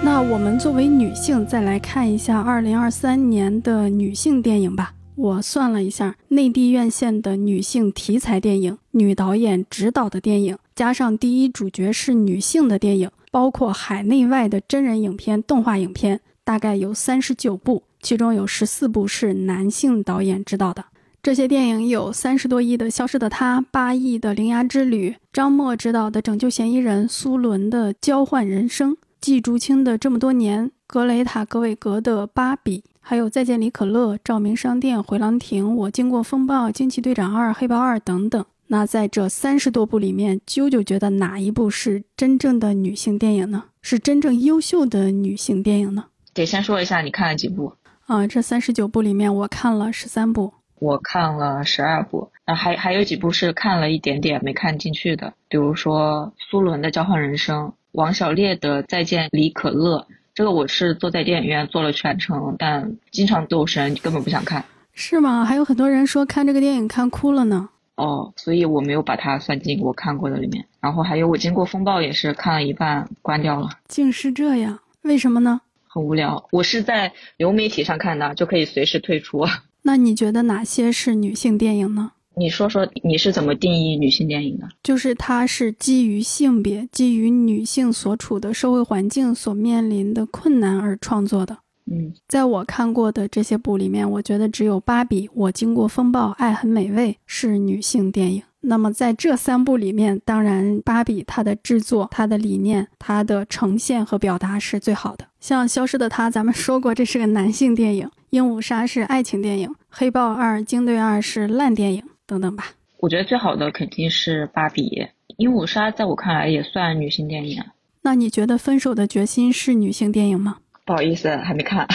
[0.04, 4.91] 那我们作为女性，再来看一下二零二三年的女性电影吧。
[5.15, 13.10] 我算了一下，内地院线的女性题材电影、女导演执导的电影，加上第一主角是女性的电影。
[13.36, 20.86] 包括海内外的真人影片、动画影片，大概有三十九部，其中有十四部是男性导演执导的。
[21.21, 38.45] 这些电影有三十多亿的《消失的她》，八亿的《铃芽之旅》，张默执导的《拯救嫌疑人》，苏伦的《交换人生》，季竹青的《这么多年》，格雷塔·格韦格的《芭比》，还有《再见李可乐》，照明商店，《回廊亭》，我经过风暴，《惊奇队长二》，《黑豹二》等等。
[38.67, 43.65] 那在这三十多部里面，啾啾觉得哪一部是真正的女性电影呢？
[43.82, 46.06] 是真正优秀的女性电影呢？
[46.34, 47.73] 得先说一下你看了几部
[48.08, 48.25] 啊？
[48.25, 59.99] 这三十九部里面，我看了十三部，我看了十二部，啊，还还有几部是看了一点点没看进去的，比如说苏伦的《交换人生》，王小烈的《再见李可乐》，
[60.34, 64.65] 这个我是坐在电影院坐了全程，但经常走神，根本不想看。
[64.93, 65.45] 是吗？
[65.45, 67.69] 还有很多人说看这个电影看哭了呢。
[67.95, 70.65] 哦，所以我没有把它算进我看过的里面。
[70.81, 73.69] 然后还有我经过风暴也是看了一半关掉了。
[73.88, 75.62] 竟是这样，为什么呢？
[75.88, 76.45] 很无聊。
[76.51, 79.45] 我是在流媒体上看的，就可以随时退出。
[79.81, 82.12] 那你觉得哪些是女性电影呢？
[82.38, 84.67] 你说说你是怎么定义女性电影的？
[84.84, 91.60] 就是它是基于性别、基于女性所处的社会环境所面临的困难而创作的。
[91.91, 98.43] 嗯，在我看过的这些部里面，我觉得只有《芭比》《我经过风暴》《爱很美味》是女性电影。
[98.62, 105.28] 那么在这三部里面，当然芭比它的制作、它的理念、它的呈现和表达是最好的。
[105.39, 112.71] 像《消失的她》，咱们说过这是个男性电影；《鹦鹉杀》是爱情电影；《黑豹二》《惊队二》是烂电影，等等吧。
[112.98, 114.82] 我觉得最好的肯定是芭比，
[115.38, 117.63] 《鹦鹉杀》在我看来也算女性电影。
[118.02, 120.58] 那你觉得《分手的决心》是女性电影吗？
[120.86, 121.88] 不好意思，还没看。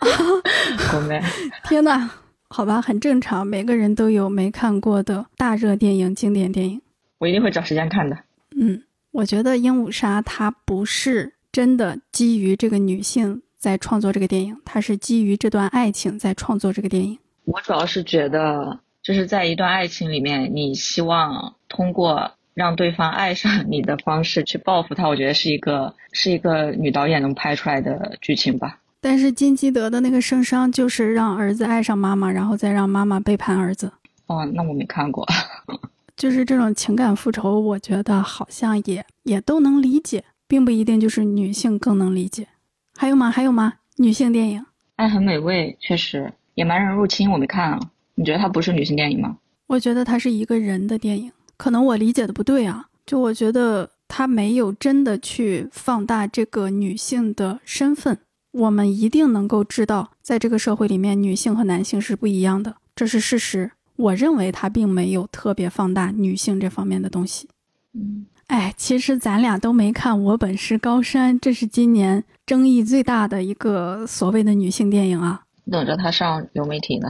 [0.94, 1.20] 我没。
[1.64, 2.08] 天呐！
[2.50, 6.80] 好吧，很正常，每个人都有没看过的大热电影、经典电影。
[7.18, 8.16] 我一定会找时间看的。
[8.56, 17.18] 嗯，我觉得《鹦鹉杀》它不是真的基于这个女性在创作这个电影，它是基于这段爱情在创作这个电影。
[17.44, 28.80] 我主要是觉得，就是在一段爱情里面，你希望通过让对方爱上你的方式去报复他，我觉得是一个是一个女导演能拍出来的剧情吧。
[29.00, 33.92] 但是金基德的那个圣伤就是让儿子爱上妈妈，然后再让妈妈背叛儿子。
[34.26, 35.24] 哦，那我没看过。
[36.16, 42.48] 就是这种情感复仇，我觉得好像也也都能理解，并不一定就是女性更能理解。
[42.96, 43.30] 还有吗？
[43.30, 43.74] 还有吗？
[43.98, 44.60] 女性电影
[44.96, 46.24] 《爱很美味》确实，
[46.56, 47.78] 《野蛮人入侵》我没看啊。
[48.16, 49.36] 你觉得它不是女性电影吗？
[49.68, 52.86] 我觉得它是一个人的电影，可能我理解的不对啊。
[53.04, 58.18] 就我觉得他没有真的去放大这个女性的身份。
[58.52, 63.70] 我们一定能够知道，在这个社会里面，女性和男性是不一样的，这是事实。
[63.96, 67.48] 我认为他并没有特别放大女性这方面的东西。
[67.92, 75.42] 嗯，哎，其实咱俩都没看《我本是高山》，这是今年争议最大的一个所谓的女性电影啊。
[75.70, 77.08] 等着他上流媒体呢。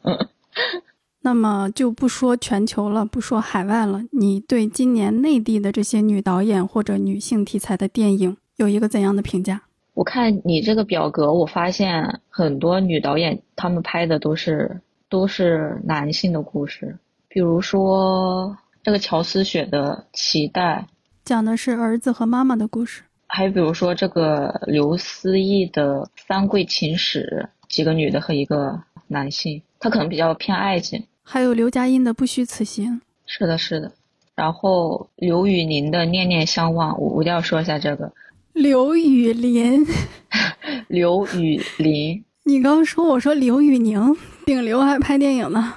[1.26, 9.62] 那么就不说全球了，不说海外了，你对今年内地的这些女导演或者女性题材的电影有一个怎样的评价？
[9.94, 20.86] 我看你这个表格，我发现很多女导演她们拍的都是都是男性的故事，比如说这个乔思雪的《脐带》，
[21.24, 32.92] 讲的是儿子和妈妈的故事；还有比如说这个刘思义的《三桂情史》，几个女的和一个男性，他可能比较偏爱情；还有刘佳音的《不虚此行》，
[33.26, 33.90] 是的，是的。
[34.36, 38.12] 然后刘宇宁的《念念相忘》，我我一定要说一下这个。
[38.52, 39.84] 刘宇林，
[40.86, 45.74] 刘宇林，你刚说我说刘宇宁顶流还拍电影呢。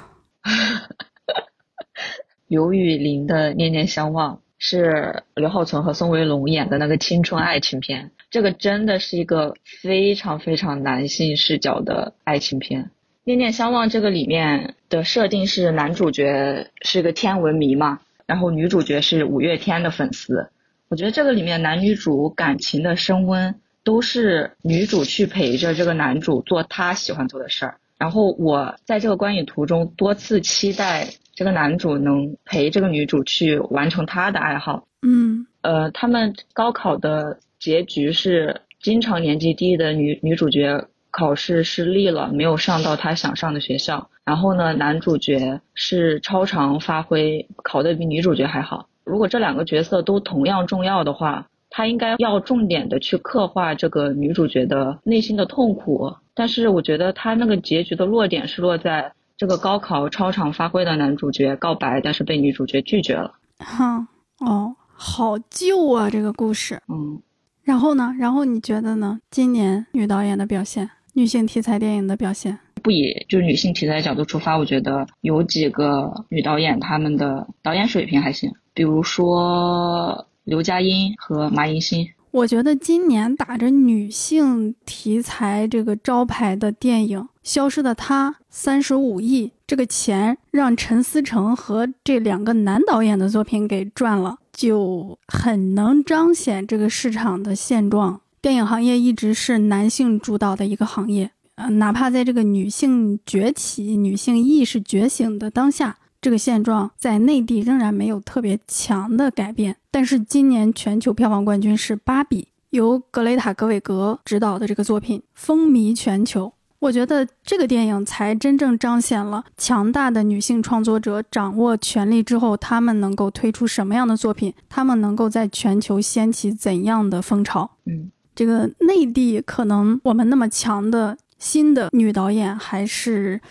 [2.48, 12.84] 刘宇林的《念念相忘》是刘浩存和宋威龙演的那个青春爱情片，这个真的是一个非常非常男性视角的爱情片。
[13.30, 20.50] 《念念相忘》这个里面的设定是男主角是个天文迷嘛，然后女主角是五月天的粉丝。
[20.88, 27.78] 我觉得这个里面男女主感情的升温，都是女主去陪着这个男主做他喜欢做的事儿。
[28.00, 34.88] 然后我在这个观影途中多次期待这个男主能陪这个女主去完成他的爱好。
[35.04, 44.10] 嗯，呃，他们高考的结局是经常年级第一的女女主角考试失利了，没有上到他想上的学校。
[44.26, 48.88] 然后呢，男主角是超常发挥，考得比女主角还好。
[49.04, 56.13] 如果这两个角色都同样重要的话，他应该要重点的去刻画这个女主角的内心的痛苦。
[56.36, 63.34] 但是我觉得他那个结局的落点是落在这个高考超常发挥的男主角告白，但是被女主角拒绝了。
[63.58, 64.08] 哈，
[64.39, 66.80] 哦，好旧啊这个故事。
[66.88, 67.22] 嗯，
[67.63, 68.15] 然后呢？
[68.19, 69.19] 然后你觉得呢？
[69.30, 72.58] 今年女导演的表现，女性题材电影的表现。
[72.82, 82.08] 不以就是女性题材角度出发，我觉得有几个女导演她们的导演水平还行，比如说刘嘉欣和马银新。
[82.32, 98.21] 我觉得今年打着女性题材这个招牌的电影《消失的她》三十五亿，这个钱让陈思诚和这两个男导演的作品给赚了，就很能彰显这个市场的现状。
[98.41, 101.32] 电影行业一直是男性主导的一个行业。
[101.56, 109.75] 呃，哪怕在这个女性崛起、女性意识觉醒的当下，这个现状在内地仍然没有特别强的改变。
[109.91, 116.54] 但是今年全球票房冠军是《芭比》，由格雷塔·格韦格执导的这个作品风靡全球。
[116.80, 127.71] 我觉得这个电影才真正彰显了强大的女性创作者掌握权力之后，她们能够推出什么样的作品，她们能够在全球掀起怎样的风潮。
[127.86, 131.17] 嗯，这个内地可能我们那么强的。
[131.38, 133.41] 新的女导演还是，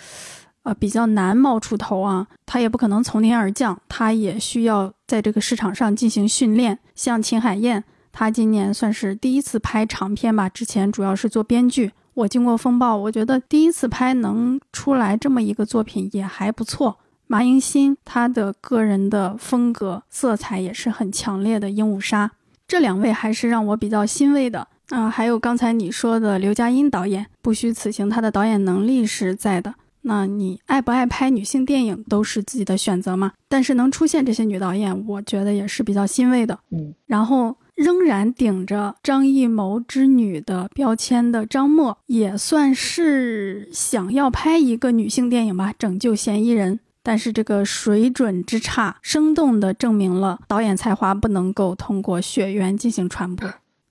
[0.62, 2.27] 呃，比较难冒出头啊。
[2.46, 6.79] 她也不可能从天而降，她也需要在这个市场上进行训练。
[6.94, 11.92] 像秦海燕，她今年算是第一次拍长片吧，之前主要是做编剧。
[12.14, 16.98] 我经过风暴，我觉得第一次拍能出来这么一个作品也还不错。
[17.27, 22.27] 马英新她的个人的风格色彩也是很强烈的，《鹦鹉杀》
[22.67, 25.09] 这两位还是让我比较欣慰的啊。
[25.11, 29.75] 还有刚才你说的刘嘉欣导演，不虚此行，他的导演能力是在的。
[30.03, 33.33] 那你爱不爱拍女性电影都是自己的选择嘛？
[33.49, 36.59] 但是能出现这些女导演，我觉得也是比较欣慰的。
[36.71, 46.81] 嗯，然后仍然顶着张艺谋之女的标签的张默，也算是想要拍一个女性电影吧，拯救嫌疑人。
[47.03, 53.49] 但是这个水准之差，生动地证明了导演才华不能够通过血缘进行传播。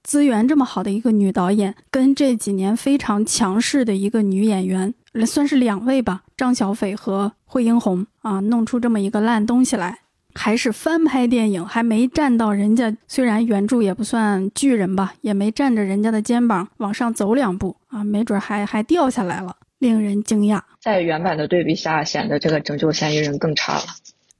[0.08, 4.94] 资源这么好的一个女导演，跟这几年非常强势的一个女演员，
[5.26, 10.00] 算是两位吧，张小斐和惠英红啊，弄出这么一个烂东西来，
[10.34, 20.62] 还是翻拍电影，还没站到人家，虽然原著也不算巨人吧，也没站着人家的肩膀往上走两步啊，没准还还掉下来了，令人惊讶。
[20.80, 23.84] 在原版的对比下，显得这个拯救嫌疑人更差了。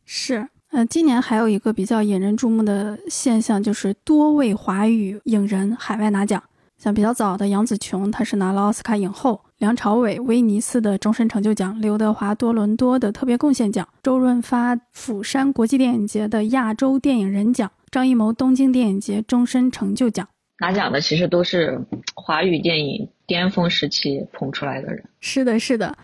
[0.06, 0.48] 是。
[0.72, 6.44] 呃，今年还有一个比较引人注目的现象，就是多位华语影人海外拿奖。
[6.78, 20.28] 像比较早的杨紫琼，她是拿了奥斯卡影后；梁朝伟威尼斯的终身成就奖，刘德华多伦多的特别贡献奖，周润发釜山国际电影节的亚洲电影人奖，张艺谋东京电影节终身成就奖。
[20.60, 21.80] 拿奖的其实都是
[22.14, 25.04] 华语电影巅峰时期捧出来的人。
[25.20, 25.96] 是的，是的。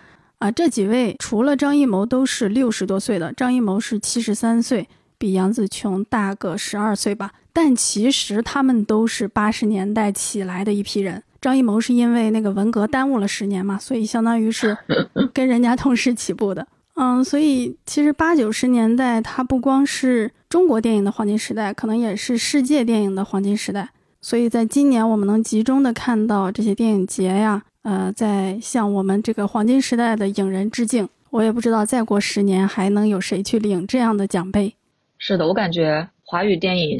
[0.44, 7.32] 啊，这几位除了张艺谋都是六十多岁的，张艺谋是七十三岁，比杨紫琼大个十二岁吧。
[7.54, 11.24] 但其实他们都是八十年代起来的一批人。
[11.40, 14.78] 张艺谋是因为那个文革耽误了十年嘛，所以相当于是
[15.34, 16.68] 跟人家同时起步的。
[16.96, 23.92] 嗯，所以其实八九十年代它不光是中国电影的黄金时代，可能也是世界电影的黄金时代。
[24.20, 27.64] 所以在今年我们能集中的看到这些电影节呀。
[27.84, 31.08] 呃，在向我们这个黄金时代的影人致敬。
[31.30, 34.76] 我也不知道再过十年还能有谁去领这样的奖杯。
[35.18, 37.00] 是的，我感觉华语电影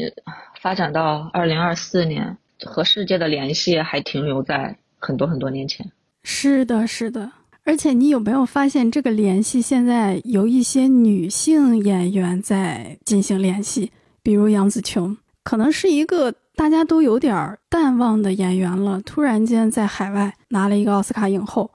[0.60, 5.90] 发展到二零二四年，和世界的联系还停留在很多很多年前。
[6.24, 7.32] 是的，是的。
[7.64, 16.34] 而且你有没有发现，这个联系现在有一些女性演员在进行联系，比如杨紫琼，可能是一个。
[16.56, 21.72] 大家都有点淡忘的演员了，突然间在海外拿了一个奥斯卡影后，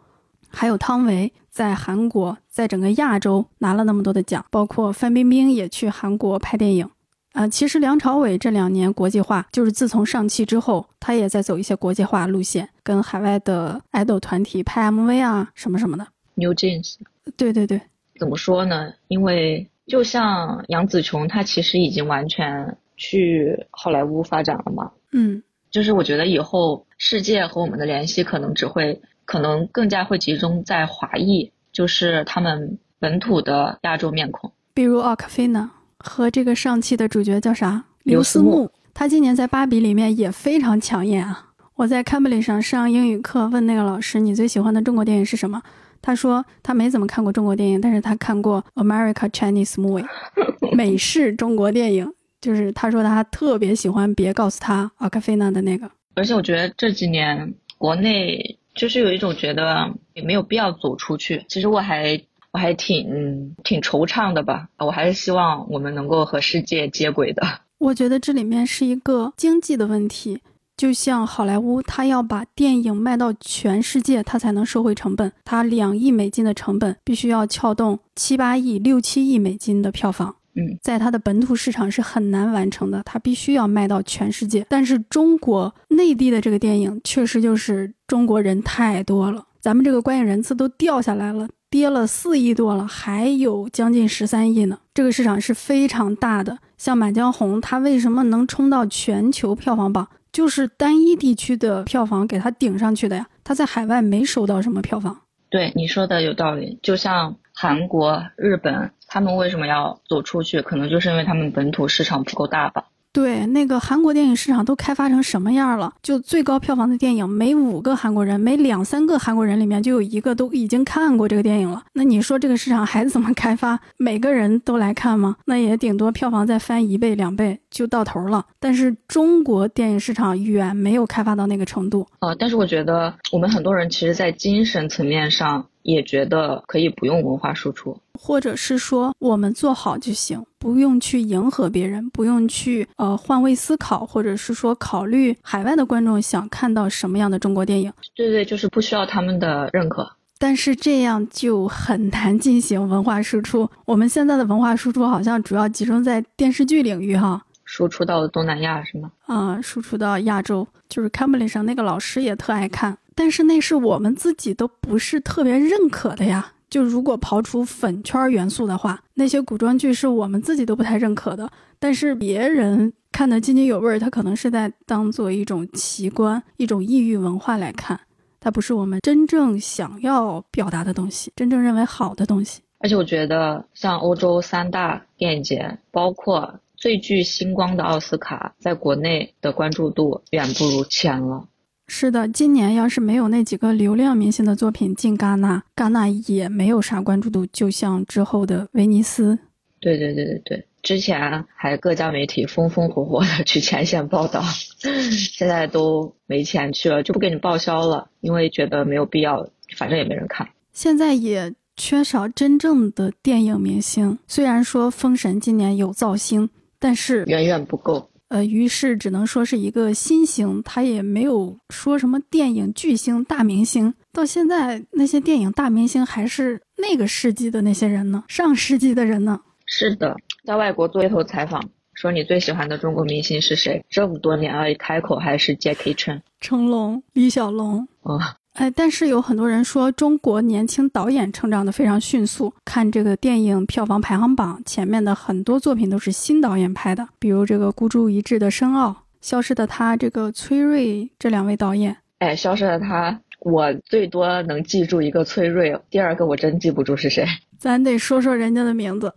[0.49, 6.89] 还有汤唯在韩国，在整个亚洲拿了那么多的奖，包括范冰冰也去韩国拍电影。
[7.33, 16.07] 啊，其实梁朝伟这两年国际化，就是自从上汽之后，他也在走一些国际化路线，跟海外的爱豆团体拍 MV 啊什么什么的。
[16.35, 16.95] New Jeans。
[17.37, 17.81] 对对对。
[18.19, 18.93] 怎么说呢？
[19.09, 22.77] 因为就像杨紫琼，她其实已经完全。
[22.99, 24.91] 去好莱坞发展了吗？
[25.13, 37.85] 嗯，就是我觉得以后世界和我们的联系可能只会，可能更加会集中在华裔，就是他们本土的亚洲面孔，比如奥卡菲娜和这个上期的主角叫啥？
[38.03, 41.47] 刘思慕，他今年在芭比里面也非常抢眼啊！
[41.77, 45.63] 我在 Cambly 上上英语课，问那个老师你最喜欢的中国电影是什么？
[46.01, 50.07] 他说他没怎么看过中国电影，但是他看过 America Chinese Movie，
[50.75, 52.13] 美式中国电影。
[52.41, 55.91] 就是他说他特别喜欢，别告诉他阿卡菲娜的那个。
[56.15, 61.45] 而且我觉得这几年国内就是有一种觉得也没有必要走出去。
[61.49, 62.21] 其实我还
[62.53, 64.69] 我还挺挺惆怅的吧。
[64.79, 67.43] 我还是希望我们能够和世界接轨的。
[67.79, 70.41] 我觉得这里面是一个经济的问题。
[70.77, 75.33] 就像好莱坞，他要把电影卖到全世界，他才能收回成本。
[75.45, 80.37] 他两亿美金的成本，必须要撬动七八亿、六七亿美金的票房。
[80.83, 84.67] 在它的本土市场是很难完成的，它必须要卖到全世界。
[84.69, 94.79] 但是中国内地的这个电影确实就是中国人太多了，咱们这个观影人次都掉下来了，跌了四亿多了，还有将近十三亿呢。
[94.95, 96.59] 这个市场是非常大的。
[96.77, 100.09] 像《满江红》，它为什么能冲到全球票房榜？
[100.31, 103.27] 就是单一地区的票房给它顶上去的呀。
[103.43, 105.19] 它在海外没收到什么票房。
[105.51, 108.93] 对你说的有道理，就像韩国、日本。
[109.09, 110.63] 他们为什么要走出去？
[110.63, 112.85] 可能就是因为他们本土市场不够大吧。
[113.13, 115.93] 对，那个韩国电影市场都开发成什么样了？
[116.01, 121.83] 就最高票房的电影，每五个韩国人，每两三个韩国人里面就有一个都已经看过这个电影了。
[121.95, 123.81] 那你说这个市场还怎么开发？
[123.97, 125.35] 每个人都来看吗？
[125.47, 128.47] 那也顶多票房再翻一倍两倍就到头了。
[128.61, 132.07] 但是中国电影市场远没有开发到那个程度。
[132.21, 135.67] 呃，但是我觉得我们很多人其实，在精神层面上。
[135.89, 147.91] 也觉得可以不用文化输出，或者是说我们做好就行，不用去迎合别人，不用去呃换位思考，或者是说考虑海外的观众想看到什么样的中国电影。
[148.15, 150.07] 对对，就是不需要他们的认可。
[150.39, 153.69] 但是这样就很难进行文化输出。
[153.87, 159.11] 我们现在的文化输出好像主要集中在电视剧领域，哈，输出到东南亚是吗？
[159.25, 166.53] 啊，输出到亚洲，就是 Cambly 上那个老师也特爱看，但是那是我们自己都不是特别认可的呀。
[166.71, 171.51] 就如果刨除粉圈元素的话，那些古装剧是我们自己都不太认可的，
[171.81, 177.99] 但是别人看得津津有味儿，他可能是在当做一种奇观、一种异域文化来看。
[178.39, 182.61] 它不是我们真正想要表达的东西，真正认为好的东西。
[182.79, 191.49] 而且我觉得，像欧洲三大电影节，包括最具星光的奥斯卡，在国内的关注度远不如前了。
[191.91, 197.47] 是的，今年要是没有那几个流量明星的作品进戛纳，戛纳也没有啥关注度。
[197.47, 199.39] 就像之后的威尼斯。
[199.81, 204.43] 对对对对对，之前还各家媒体风风火火的去前线报道，
[205.11, 210.49] 现在都没钱去了，就不给你报销了，因为觉得没有必要，反正也没人看。
[210.73, 218.11] 现在也缺少真正的电影明星，虽然说《封神》今年有造星，但是远远不够。
[218.29, 223.95] 呃，于是只能说是一个新星，他也没有说什么电影巨星、大明星。
[224.13, 229.41] 到现在，那些电影大明星还是那个世纪的那些人呢，上世纪的人呢。
[229.65, 233.85] 是的，在外国做一头采访，说你最喜欢的中国明星是谁？
[233.89, 237.89] 这么多年了，一开口还是 Jackie Chan、成龙、李小龙。
[238.03, 238.19] 哦，
[238.59, 242.53] 哎，但是有很多人说中国年轻导演成长的非常迅速。
[242.65, 251.97] 看这个电影票房排行榜，前面的很多作品都是新导演拍的，比如这个孤注一掷的申奥、消失的他，这个崔瑞这两位导演。
[252.19, 257.25] 哎，消失的他，我最多能记住一个崔瑞，第二个我真记不住是谁。
[257.59, 259.13] 咱得说说人家的名字。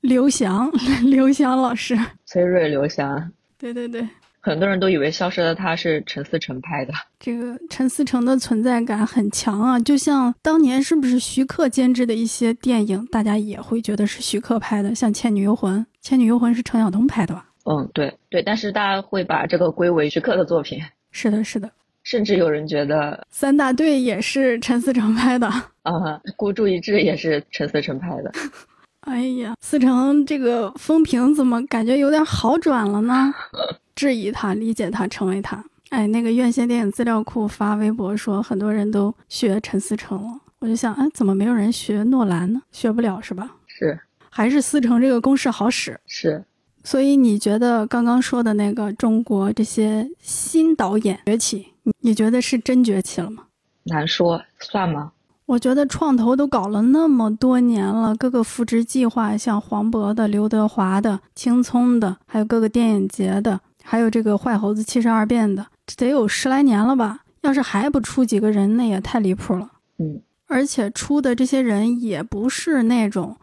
[0.00, 0.70] 刘翔，
[1.04, 4.08] 刘翔老师，崔瑞，刘翔，对对对，
[4.46, 6.92] 很多人都以为《消失的她》是陈思诚拍的。
[7.18, 17.44] 这个陈思诚的存在感很强啊，就像当年是不是徐克监制的一些电影，大家也会觉得是徐克拍的，像《倩女幽魂》，《倩女幽魂》是陈晓东拍的吧？
[17.64, 20.78] 嗯，对对，但是大家会把这个归为徐克的作品。
[21.10, 21.68] 是的，是的，
[22.04, 25.48] 甚至有人觉得《三大队》也是陈思诚拍的。
[25.82, 25.92] 啊，
[26.36, 28.30] 孤注一掷也是陈思诚拍的。
[29.02, 33.34] 哎呀，思成这个风评怎么感觉有点好转了呢？
[33.96, 35.64] 质疑他，理解他，成为他。
[35.88, 40.40] 哎，那个院线电影资料库发微博说，很多人都学陈思诚了。
[40.58, 42.60] 我就想，哎，怎么没有人学诺兰呢？
[42.70, 43.56] 学不了是吧？
[43.66, 43.98] 是，
[44.30, 45.98] 还是思成这个公式好使？
[46.06, 46.44] 是。
[46.84, 53.44] 所以你觉得刚刚说的那个中国这些新导演崛起，你你觉得是真崛起了吗？
[53.84, 55.12] 难说，算吗？
[55.46, 65.64] 我觉得创投都搞了那么多年了，各个扶植计划，像黄渤的、刘德华的、青葱的，还有各个电影节的，还有这个坏猴子七十二变的，
[65.96, 67.20] 得有十来年了吧？
[67.42, 69.70] 要是还不出几个人，那也太离谱了。
[69.98, 73.36] 嗯，而且出的这些人也不是那种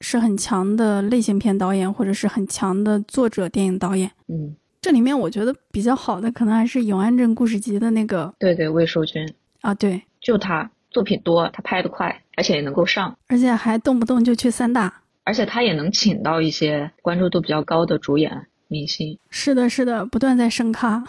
[0.00, 4.10] 是很强的类型片导演，或者是很强的作者电影导演。
[4.26, 8.34] 嗯，这里面我觉得比较好的，可能还是《永安镇故事集》的那个。
[8.38, 10.70] 对对，魏淑君啊，对，就他。
[10.90, 19.18] 作品多，他拍得快，而且也能够上，而且还动不动就去三大，而且他也能请到一些关注度比较高的主演明星。
[19.30, 21.02] 是的，是的，不断在升咖。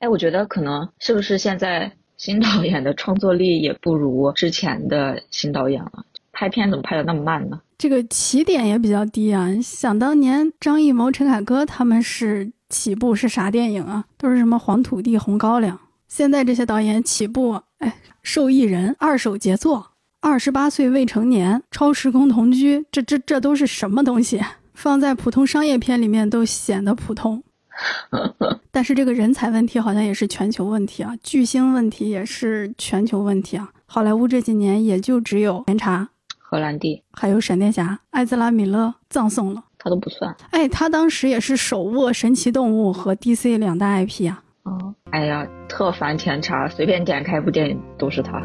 [0.00, 6.04] 哎，我觉得可能是不是现在新导演的创作力也不如之前的新导演了？
[6.32, 7.60] 拍片怎么拍的那么慢呢？
[7.78, 9.48] 这个起点也比较低啊！
[9.62, 14.04] 想当年张艺谋、陈凯歌他们是起步是啥电影啊？
[14.18, 15.78] 都是什么黄土地、红高粱。
[16.08, 17.94] 现在这些导演起步，哎。
[18.24, 24.40] 受益人二手杰作，二十八岁未成年，超时空同居，这这这都是什么东西？
[24.74, 27.42] 放在普通商业片里面都显得普通。
[28.70, 33.70] 但是这个人才问题好像也是全球问题啊，巨星问题也是全球问题啊。
[33.86, 36.02] 好莱坞这几年也就只有《甜茶》、
[36.38, 40.34] 荷兰弟，还有闪电侠，艾兹拉·米勒葬送了，他都不算。
[40.50, 44.42] 哎，他当时也是手握神奇动物和 DC 两大 IP 啊。
[44.64, 48.40] 哦，哎呀，特烦甜茶，随便点开一部电影都是他。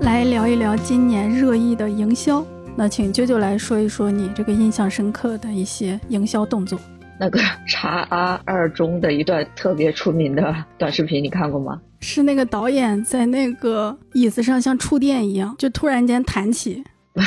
[0.00, 2.44] 来聊一聊今年热议的营销，
[2.74, 6.78] 那请舅舅来说一说你这个印象深刻的一些营销动作。
[7.20, 11.80] 那个茶阿二中的一段特别出名的短视频，你看过吗？
[12.00, 16.82] 是那个导演在那个椅子上像触电一样，就突然间弹起。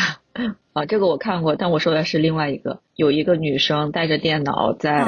[0.73, 5.07] 啊，这个我看过，但我说的是另外一个，有一个女生带着电脑在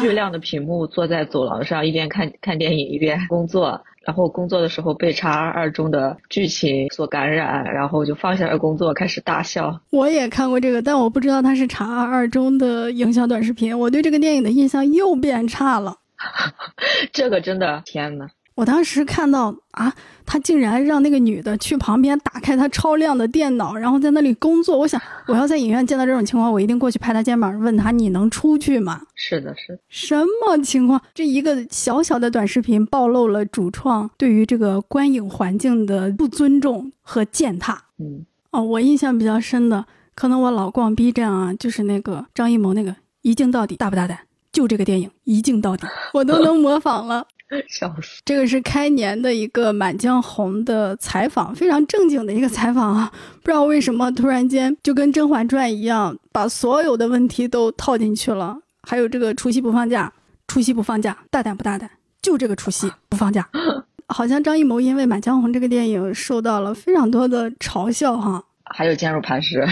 [0.00, 9.80] 巨亮的屏幕坐在走廊上，一边看看电影一边工作，然后工作的时候被《查二二》中的剧情所感染，然后就放下了工作，开始大笑。
[9.90, 15.96] 我也看过这个，但我不知道它是《查二二》中的营销短视频，我对这个电影的印象又变差了。
[17.12, 19.92] 这个真的，天呐，我当时看到啊，
[20.24, 24.78] 他竟然让那个女的去旁边打开他超亮的电脑，然后在那里工作。
[24.78, 31.00] 我想，我要在影院见到这种情况，我一定过去拍他肩膀，问他：“你能出去吗？”是的，是的什么情况？
[31.12, 37.82] 这一个小小的短视频暴露了主创对于这个观影环境的不尊重和践踏。
[37.98, 39.84] 嗯，哦，我印象比较深的，
[40.14, 44.20] 可能我老逛 B 站啊，就是那个张艺谋那个一镜到底，大不大胆？
[44.52, 47.26] 就这个电影一镜到底，我都能模仿了。
[47.68, 48.20] 笑死！
[48.24, 53.12] 这个是开年的一个《满江红》的采访，非常正经的一个采访啊！
[53.42, 58.58] 不知道为什么突然间就跟《甄嬛传》一样，把所有的问题都套进去了。
[58.82, 60.12] 还有这个除夕不放假，
[60.46, 61.90] 除夕不放假，大胆不大胆？
[62.22, 63.48] 就这个除夕不放假，
[64.08, 68.42] 好像张艺谋因为《满江红》这个电影受到了非常多的嘲笑哈。
[68.66, 69.62] 还有坚如磐石。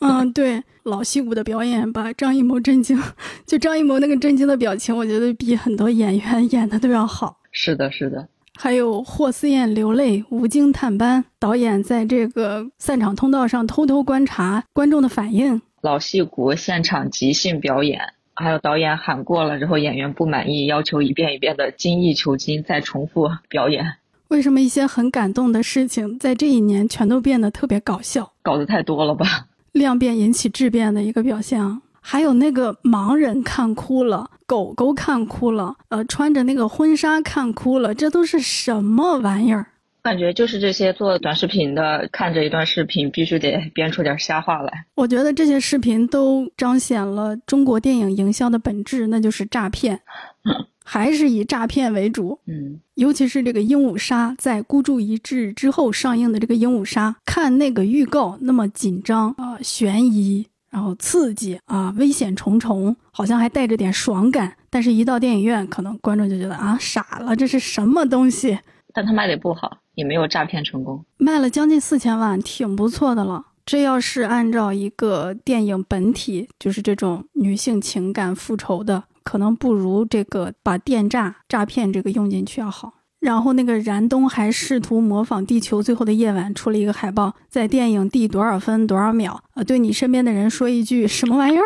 [0.00, 0.62] 嗯，对。
[0.88, 2.98] 老戏骨的表演把张艺谋震惊，
[3.46, 7.38] 就张艺谋那个震惊的表情，我觉得比很多演员演的都要好。
[7.52, 8.28] 是的，是的。
[8.60, 15.62] 还有霍思燕流泪，吴京探班，导演在这个散场通道上偷偷观察 观众的反应。
[15.80, 18.00] 老戏骨现场即兴表演，
[18.34, 23.84] 还有导演喊过了之后，演员不满意，要求一遍一遍的精益求精，再重复表演。
[24.26, 28.32] 为什么一些很感动的事情在这一年全都变得特别搞笑？
[28.42, 29.46] 搞得太多了吧？
[29.72, 31.82] 量变引起质变的一个表现啊！
[32.00, 39.66] 还有那个盲人看哭了，狗狗看哭了，呃，穿着那个婚纱看哭了，这都是什么玩意儿？
[40.00, 44.86] 感觉就是这些做短视频的，看着一段视频必须得编出点瞎话来。
[44.94, 50.00] 我觉得这些视频都彰显了中国电影营销的本质，那就是诈骗。
[50.90, 64.54] 还是以诈骗为主，嗯，尤其是这个《鹦鹉杀》在孤注一掷之后上映的这个《鹦鹉杀》，看那个预告那么紧张啊，悬疑，然后刺激啊，危险重重，好像还带着点爽感。
[64.70, 68.58] 但是，一到电影院，可能观众就觉得啊，傻了，这是什么东西？
[68.94, 73.44] 但他卖的不好，也没有诈骗成功，卖了将近四千万，挺不错的了。
[73.66, 79.04] 这要是按照一个电影本体，就是这种女性情感复仇的。
[79.28, 82.94] 可能不如这个把电诈诈骗这个用进去要好。
[83.20, 91.64] 然后那个燃冬还试图模仿《地球最后的夜晚》，出了一个海报，在电影第多少分多少秒，呃，对你身边的人说一句什么玩意儿？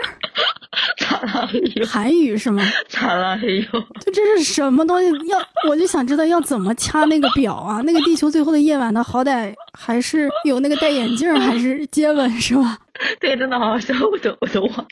[1.87, 2.65] 韩语是吗？
[2.89, 3.81] 惨了，哎呦！
[4.01, 5.07] 就这是什么东西？
[5.29, 5.39] 要
[5.69, 7.81] 我就想知道要怎么掐那个表啊？
[7.83, 12.79] 那个《地球最后的夜晚》的好歹还是有那个戴眼镜还是接吻是吧？
[13.21, 14.87] 对，真的好好笑，我都我都忘了。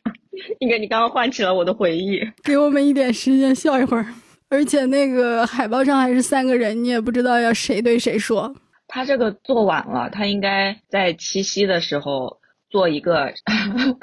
[0.58, 4.06] 应该你刚刚唤起了我的回忆，给我们一点时间笑一会儿。
[4.48, 8.52] 而且那个海报上还是三个人，你也不知道要谁对谁说。
[8.88, 12.38] 他这个做晚了，他应该在七夕的时候
[12.68, 13.32] 做一个，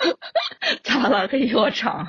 [0.83, 2.07] 砸了个药场，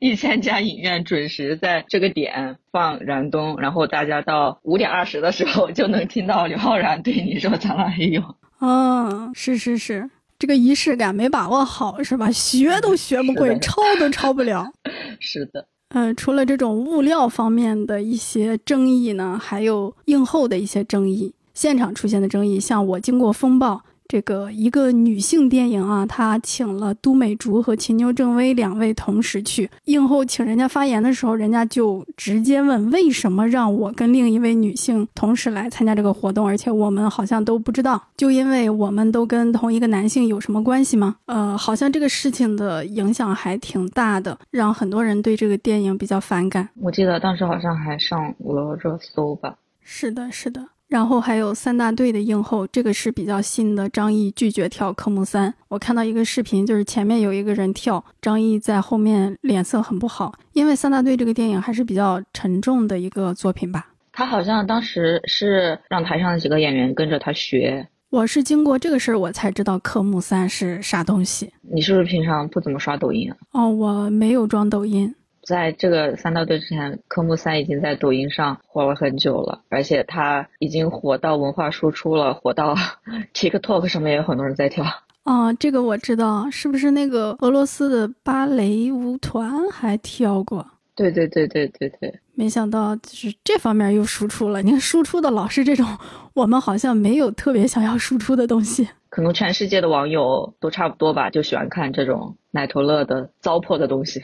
[0.00, 8.22] 一千家影院准时在这个点放《燃冬》，然后大家到五点二十的时候就能听到刘昊然对你说“咱俩还有”。
[8.62, 10.08] 嗯，是是是。
[10.42, 12.28] 这个仪式感没把握好是吧？
[12.34, 14.66] 学都学不会，抄都抄不了。
[15.20, 23.82] 是的，呃，除了这种物料方面的一些争议呢，还有映后的一些争议，现场出现的争议，像我经过风暴。
[24.12, 41.16] 这个一个女性电影啊，她请了都美竹和秦牛正威两位同时去映后，请人家发言的时候，人家就直接问为什么让我跟另一位女性同时来参加这个活动，而且我们好像都不知道，就因为我们都跟同一个男性有什么关系吗？
[41.24, 46.68] 呃，好像这个事情的影响还挺大的，让很多人对这个电影比较反感。
[46.78, 49.56] 我记得当时好像还上了热搜吧？
[49.80, 50.66] 是的，是的。
[50.92, 53.88] 然后还有三大队的映后，这个是比较新的。
[53.88, 63.88] 张译拒绝跳科目三，我看到一个视频，就是前面有一个人跳，张译在后面脸色很不好，因为三大队这个电影还是比较沉重的一个作品吧。
[64.12, 67.88] 他好像当时是让台上的几个演员跟着他学。
[68.10, 71.50] 我是经过这个事儿，我才知道科目三是啥东西。
[71.62, 73.36] 你是不是平常不怎么刷抖音啊？
[73.52, 75.14] 哦，我没有装抖音。
[75.42, 82.76] 在这个三大队之前，科目三已经在抖音上火了很久了，而且它已经火到文化输出了，火到
[83.34, 84.84] TikTok 上面也有很多人在跳。
[85.24, 90.66] 啊，这个我知道，是不是那个俄罗斯的芭蕾舞团还跳过？
[90.94, 92.20] 对对对对对对。
[92.34, 94.62] 没想到就是这方面又输出了。
[94.62, 95.86] 你看输出的老是这种，
[96.34, 98.88] 我们好像没有特别想要输出的东西。
[99.08, 104.22] 可能全世界的网友都差不多吧，就喜欢看这种奶头乐的糟粕的东西。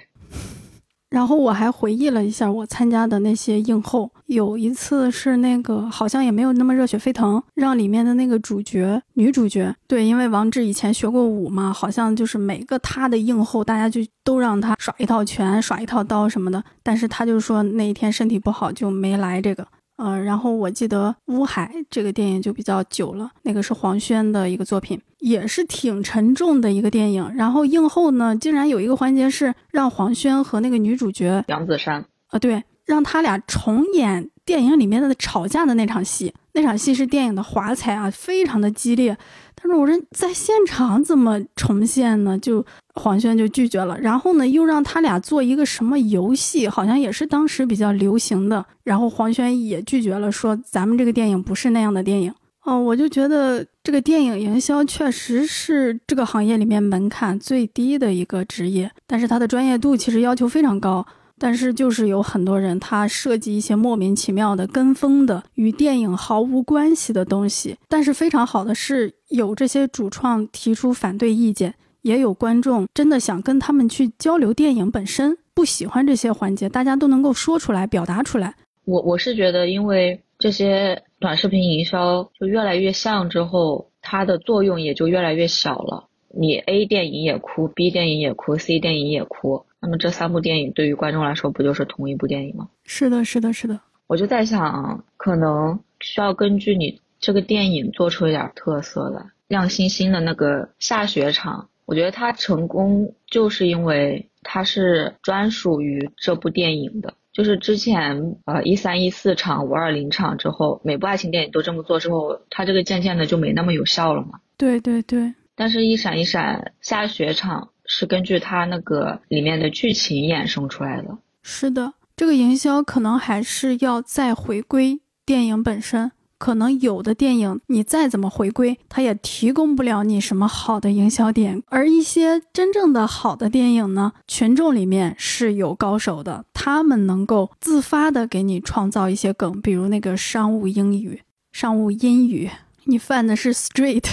[1.11, 19.67] 然后我还回忆了一下我参加的那些映后，有一次是那个好像也没有那么热血沸腾，让里面的那个主角女主角对，因为王志以前学过舞嘛，好像就是每个他的映后，大家就都让他耍一套拳、耍一套刀什么的，但是他就说那一天身体不好就没来这个。
[19.99, 27.28] 呃，然后我记得《乌海》这个电影就比较久了，那个是黄轩的一个作品，也是挺沉重的一个电影。
[27.34, 36.32] 然后映后呢，竟然有一个环节是让黄轩和那个女主角杨子姗啊，对，让他俩重演电影里面的吵架的那场戏。
[36.53, 39.16] 那场戏是电影的华彩啊，非常的激烈。
[39.61, 42.39] 但是我说在现场怎么重现呢？
[42.39, 43.99] 就黄轩就拒绝了。
[43.99, 48.65] 然后呢，又让他俩做一个什么游戏，好像也是当时比较流行的。
[48.85, 52.33] 然后黄轩也拒绝了，说咱们这个电影不是那样的电影。
[52.65, 61.07] 哦，我就觉得这个电影营销确实是这个行业里面门槛最低的一个职业，但是它的专业度其实要求非常高。
[61.39, 67.76] 但是就是有很多人，他设计一些莫名其妙的、跟风的、与电影毫无关系的东西。
[67.89, 78.55] 但是非常好的是，有这些主创提出反对意见，也有观众真的想跟他们去交流电影本身，不喜欢这些环节，大家都能够说出来、表达出来。
[78.84, 86.09] 我我是觉得，因为这些短视频营销就越来越像之后，它的作用也就越来越小了。
[86.30, 89.64] 你 A 电影也哭，B 电影也哭，C 电影也哭。
[89.81, 92.68] 那么这三部电影对于观众来说不就是同一部电影吗？
[92.85, 93.81] 是的，是的，是的。
[94.07, 99.26] 我就在想，可能需要根据你这个电影做出一点特色来。
[99.47, 107.14] 亮星星的那个下雪场，我觉得它成功就是因为它是专属于这部电影的。
[107.33, 114.41] 就是之前呃一三一四场、五二零场之后，每部爱情电影都这么做之后，它这个渐渐的就没那么有效了嘛。
[114.57, 115.33] 对对对。
[115.55, 117.70] 但是，一闪一闪下雪场。
[117.89, 121.18] 是根据它那个里面的剧情衍生出来的。
[121.43, 126.12] 是的，这个营销可能还是要再回归电影本身。
[126.39, 131.61] 可能有的电影你再怎么回归，它也提供不了你什么好的营销点。
[131.66, 141.20] 而一些真正的好的电影呢，群众里面是有高手的，他们能够自发的给你创造一些梗，比如那个商务英语、
[141.51, 142.49] 商务英语，
[142.84, 144.05] 你犯的是 street，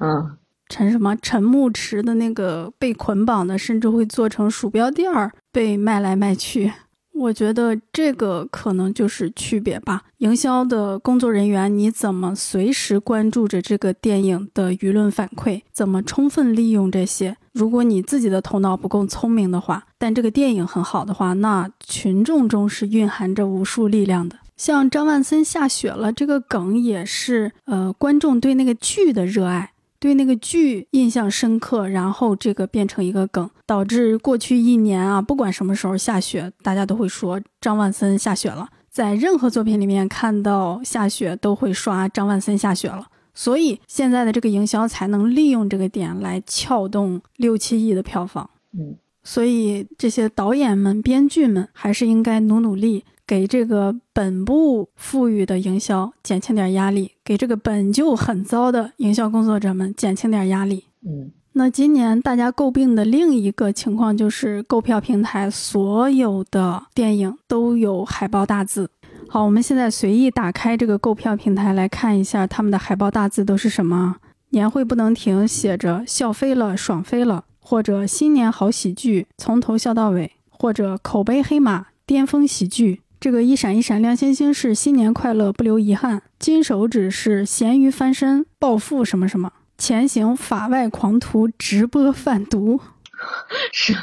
[0.00, 0.38] 嗯。
[0.72, 6.72] 陈什么陈牧驰的那个被捆绑的，甚至会做成鼠标垫儿被卖来卖去。
[7.12, 10.04] 我觉得这个可能就是区别吧。
[10.18, 15.60] 营销的工作人员，你怎么随时关注着这个电影的舆论反馈？
[15.70, 17.36] 怎么充分利用这些？
[17.52, 24.36] 如果你自己的头脑不够聪明的话，但这个电影很好的话，那群众中是蕴含着无数力量的。
[24.56, 29.71] 像张万森下雪了这个梗，也是呃观众对那个剧的热爱。
[30.02, 38.68] 对那个剧印象深刻，然后这个变成一个梗，导致过去一年啊，不管什么时候下雪，大家都会说张万森下雪了。
[38.90, 43.06] 在任何作品里面看到下雪，都会刷张万森下雪了。
[43.32, 48.50] 所以现在的这个营销才能利用这个点来撬动六七亿的票房。
[48.76, 53.04] 嗯，所以这些导演们、编剧们还是应该努努力。
[53.32, 60.84] 给这个本不富裕的营销减轻点压力，给这个本就很糟的营销工作者们减轻点压力。
[61.02, 68.90] 嗯，那今年大家诟病的另一个情况就是购票平台所有的电影都有海报大字。
[69.30, 74.16] 好，我们现在随意打开这个购票平台来看一下他们的海报大字都是什么？
[74.50, 83.00] 年会不能停，写着笑飞了，爽飞了，或者新年好喜剧，从头笑到尾，或者口碑黑马，巅峰喜剧。
[83.22, 92.80] 这个一闪一闪亮星星是新年快乐不留遗憾，金手指是咸鱼翻身暴富什么什么，前行法外狂徒直播贩毒，
[93.70, 93.94] 是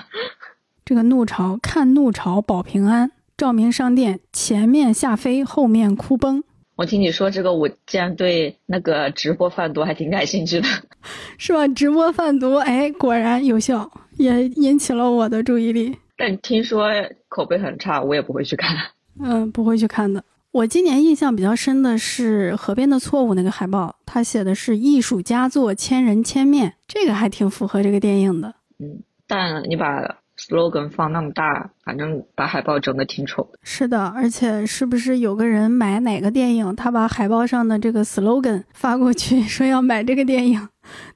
[0.86, 6.42] 这个怒潮看怒潮保平安，照明商店前面下飞后面哭崩。
[6.78, 10.68] 我听你说这个，我竟然对那个直播贩毒还挺感兴趣的，
[11.38, 11.68] 是吧？
[11.68, 15.98] 直播贩毒，哎，果然有效，也引起了我的注意力。
[16.16, 16.88] 但听说
[17.28, 18.78] 口碑很差，我也不会去看。
[19.20, 20.24] 嗯，不会去看的。
[20.52, 28.56] 我今年印象比较深的是《河边的错误》那个海报，它写的是艺术佳作千人千面，这个还挺符合这个电影的。
[28.80, 33.60] 嗯，但你把 slogan 放那么大，反正把海报整的挺丑的。
[33.62, 40.68] 是的，而且是不是有个人买哪个电影，他把海报上的这个 slogan 发过去， 说要买这个电影，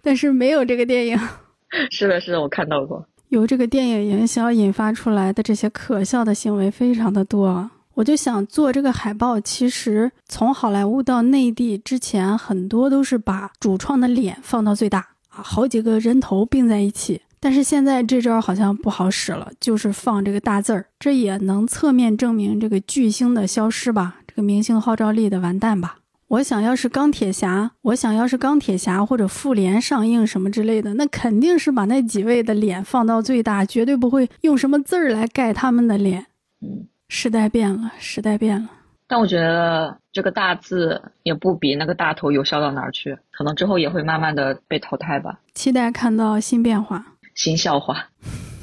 [0.04, 1.20] 但是没有这个电影。
[1.90, 3.08] 是的，是的，我看到过。
[3.30, 7.72] 由这个电影营销引发出来的这些可笑的行为非常的多。
[7.96, 17.22] 我就想做这个海报，其实从好莱坞到内地之前，很多都是把主创的脸放到最大啊，好几个人头并在一起。
[17.40, 25.98] 但是现在这招好像不好使了，就是放这个大字儿，这也能侧面证明这个巨星的消失吧，这个明星号召力的完蛋吧。
[26.30, 36.26] 我想要是钢铁侠，我想要是钢铁侠或者复联上映什么之类的，那肯定是把那几位的脸放到最大，绝对不会用什么字儿来盖他们的脸。
[36.62, 36.88] 嗯。
[37.16, 38.68] 时代变了，时代变了。
[39.06, 45.40] 但我觉得这个大字也不比那个大头有效到哪儿去，可能之后也会慢慢的被淘汰吧。
[45.54, 47.06] 期待看到新变化，
[47.36, 48.08] 新笑话。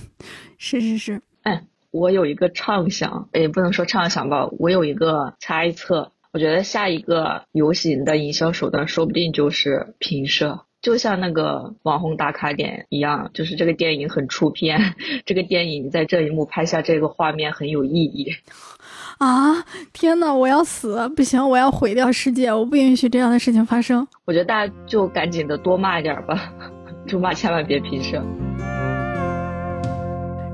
[0.59, 1.23] 是是是。
[1.45, 6.11] 哎，我有一个畅想，也不能说畅想吧，我有一个猜测。
[6.33, 10.63] 我觉得下一个流行的营销手段，说不定就是平射。
[10.83, 14.95] 就像那个网红打卡点一样，就是这个电影很出片，
[15.27, 18.33] 这个电影在这一幕拍下这个画面很有意义。
[19.21, 19.63] 啊！
[19.93, 21.07] 天呐，我要死！
[21.15, 22.51] 不行，我要毁掉世界！
[22.51, 24.07] 我不允许这样的事情发生。
[24.25, 26.51] 我觉得大家就赶紧的多骂一点吧，
[27.07, 28.23] 就骂千万别平射。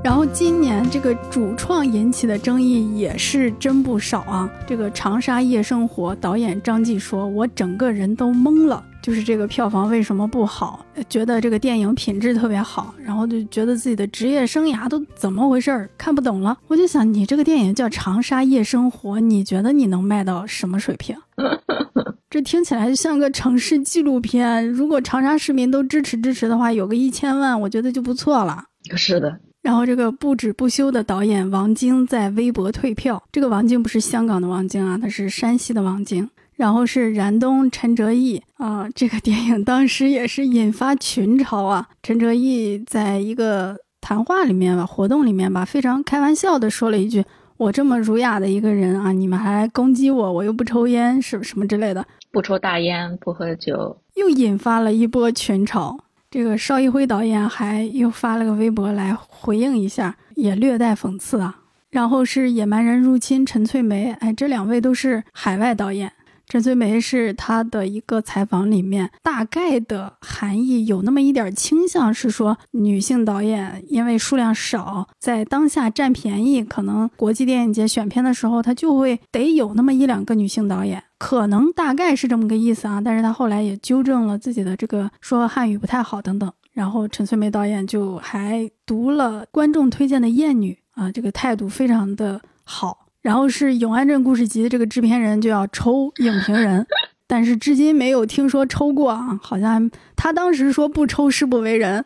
[0.03, 4.51] 然后今年这个主创引起的争议也是真不少啊！
[4.67, 10.85] 这个《长沙夜生活》导演张继说：“我整个人都懵了，就是这个票房为什么不好？
[11.09, 16.59] 觉得这个电影品质特别好，然后就觉得自己的职业生涯都怎么回事儿，看不懂了。
[16.67, 21.17] 我就想，你这个电影叫《长沙夜生活》，你觉得你能卖到什么水平？
[22.29, 24.69] 这听起来就像个城市纪录片。
[24.69, 28.65] 如果长沙市民都支持支持的话，有个一千万，我觉得就不错了。
[28.97, 33.23] 是的。”然后这个不止不休的导演王晶在微博退票。
[33.31, 36.29] 这个王晶不是香港的王晶啊，他是山西的王晶。
[36.57, 41.87] 然后是燃冬、陈哲艺啊，这个电影当时也是引发群嘲啊。
[42.03, 47.25] 陈哲艺在一个谈话里面吧，活动里面吧，非常开玩笑的说了一句
[47.59, 55.99] ：“我这么儒雅的一个人啊，你们还攻击我，我又不抽烟，是什么之类的，不抽大烟，不喝酒，又引发了一波群嘲。”
[56.31, 61.61] 这个邵艺辉导演还又发了个微博来回应一下，也略带讽刺啊。
[61.91, 66.13] 然后是《野蛮人入侵》陈翠梅，哎，这两位都是海外导演。
[66.47, 81.03] 陈翠梅是她的一个采访里面大概的含义有那么一点倾向，是说女性导演因为数量少，在当下占便宜，可能国际电影节选片的时候，她就会得有那么一两个女性导演。
[81.19, 86.53] 可能大概是这么个意思啊，但是他后来也纠正了自己的这个说汉语不太好等等。
[86.73, 93.06] 然后陈翠梅导演就还读了观众推荐的《艳女》啊，这个态度非常的好。
[93.27, 96.87] 然后是《永安镇故事集》的这个制片人就要抽影评人，
[97.27, 102.05] 但是至今没有听说抽过啊，好像他当时说不抽誓不为人，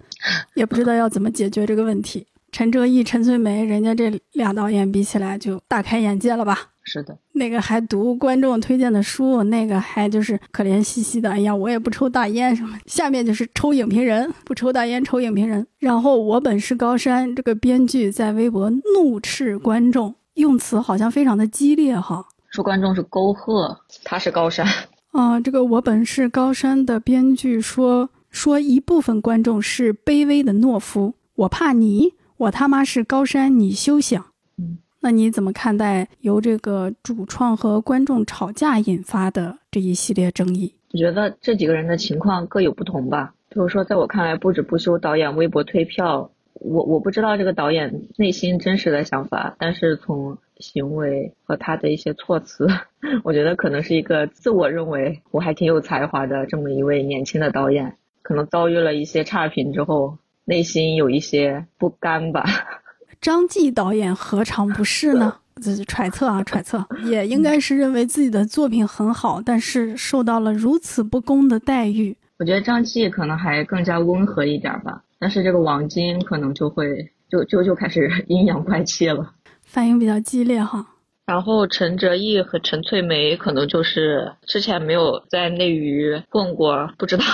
[0.55, 2.27] 也不知道要怎么解决这个问题。
[2.53, 6.59] 陈哲艺、陈翠梅，人家这俩导演比起来就大开眼界了吧？
[6.83, 11.31] 是的，那个还读观众推荐的书，那个还就是可怜兮兮的。
[11.31, 12.79] 哎呀，我也不抽大烟什么。
[12.87, 15.67] 下面就是抽影评人，不抽大烟，抽影评人。
[15.81, 22.27] 然后我本是高山，这个编剧在微博怒斥观众，用词好像非常的激烈哈。
[22.49, 24.67] 说观众是沟壑，他是高山。
[25.13, 32.15] 啊，这个我本是高山的编剧说说一部分观众是卑微的懦夫，我怕你。
[32.37, 34.25] 我他妈是高山，你休想！
[34.57, 40.73] 嗯，那你怎么看待由这个主创和观众吵架引发的这一系列争议？
[40.93, 43.35] 我觉得这几个人的情况各有不同吧。
[43.51, 46.31] 比如说，在我看来，不止不休导演微博退票，
[46.61, 52.69] 我我不知道这个导演内心真实的想法，但是从行为和他的一些措辞，
[53.25, 60.17] 我觉得可能是一个自我认为我还挺有才华的这么一位年轻的导演，可能遭遇了一些差评之后。
[60.47, 62.45] 内心有一些不甘吧。
[63.21, 65.37] 张继导演何尝不是呢？
[65.63, 72.17] 这是揣测啊，揣测，也应该是认为自己的作品很好，但是受到了如此不公的待遇。
[72.39, 80.85] 我觉得张继可能还更加温和一点吧，但是这个王晶可能就会就就就开始 阴阳怪气了，反应比较激烈哈。
[81.27, 87.25] 然后陈哲艺和陈翠梅可能就是之前没有在内娱混过，不知道。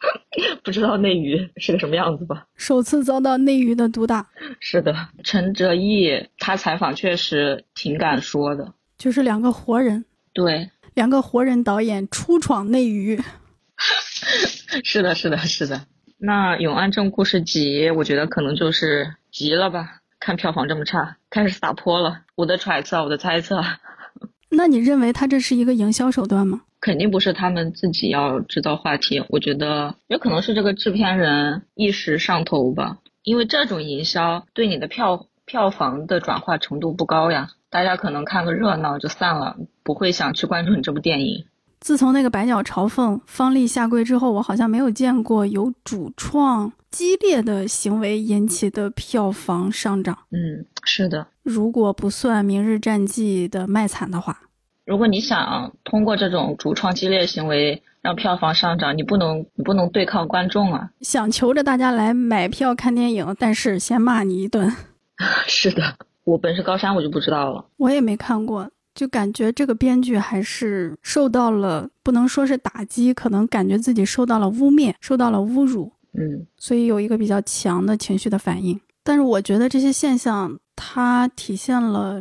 [0.62, 2.46] 不知道内娱是个什么样子吧？
[2.54, 4.24] 首次遭到内娱的毒打。
[4.60, 10.04] 是的，陈哲艺他采访确实挺敢说的，就是两个活人。
[10.32, 13.20] 对，两个活人导演初闯内娱。
[14.84, 15.80] 是的，是的，是的。
[16.20, 20.00] 那《永安镇故事集》，我觉得可能就是急了吧？
[20.18, 22.22] 看票房这么差，开始撒泼了。
[22.34, 23.62] 我的揣测，我的猜测。
[24.50, 26.62] 那你认为他这是一个营销手段吗？
[26.80, 32.98] 肯定不是他们自己要制造话题，我觉得也可能是这个制片人一时上头吧。
[33.22, 41.44] 因为这种营销对你的票票房的转化程度不高呀，大家可能看个热闹就散了，不会想去关注你这部电影。
[41.80, 50.18] 自从那个《百鸟朝凤》方力下跪之后，我好像没有见过有主创激烈的行为引起的票房上涨。
[50.30, 51.26] 嗯，是的。
[51.42, 54.40] 如果不算《明日战记》的卖惨的话。
[54.84, 60.90] 如果你想通过这种主创激烈行为让票房上涨，你不能你不能对抗观众啊！
[61.02, 64.74] 想求着大家来买票看电影，但是先骂你一顿。
[65.46, 65.82] 是的，
[66.24, 67.66] 我本是高山，我就不知道了。
[67.76, 78.80] 我也没看过，就感觉这个编剧还是受到了不能说是打击，可能感觉自己受到了污蔑，受到了侮辱，嗯，所以有一个比较强的情绪的反应。
[79.04, 82.20] 但是我觉得这些现象它体现了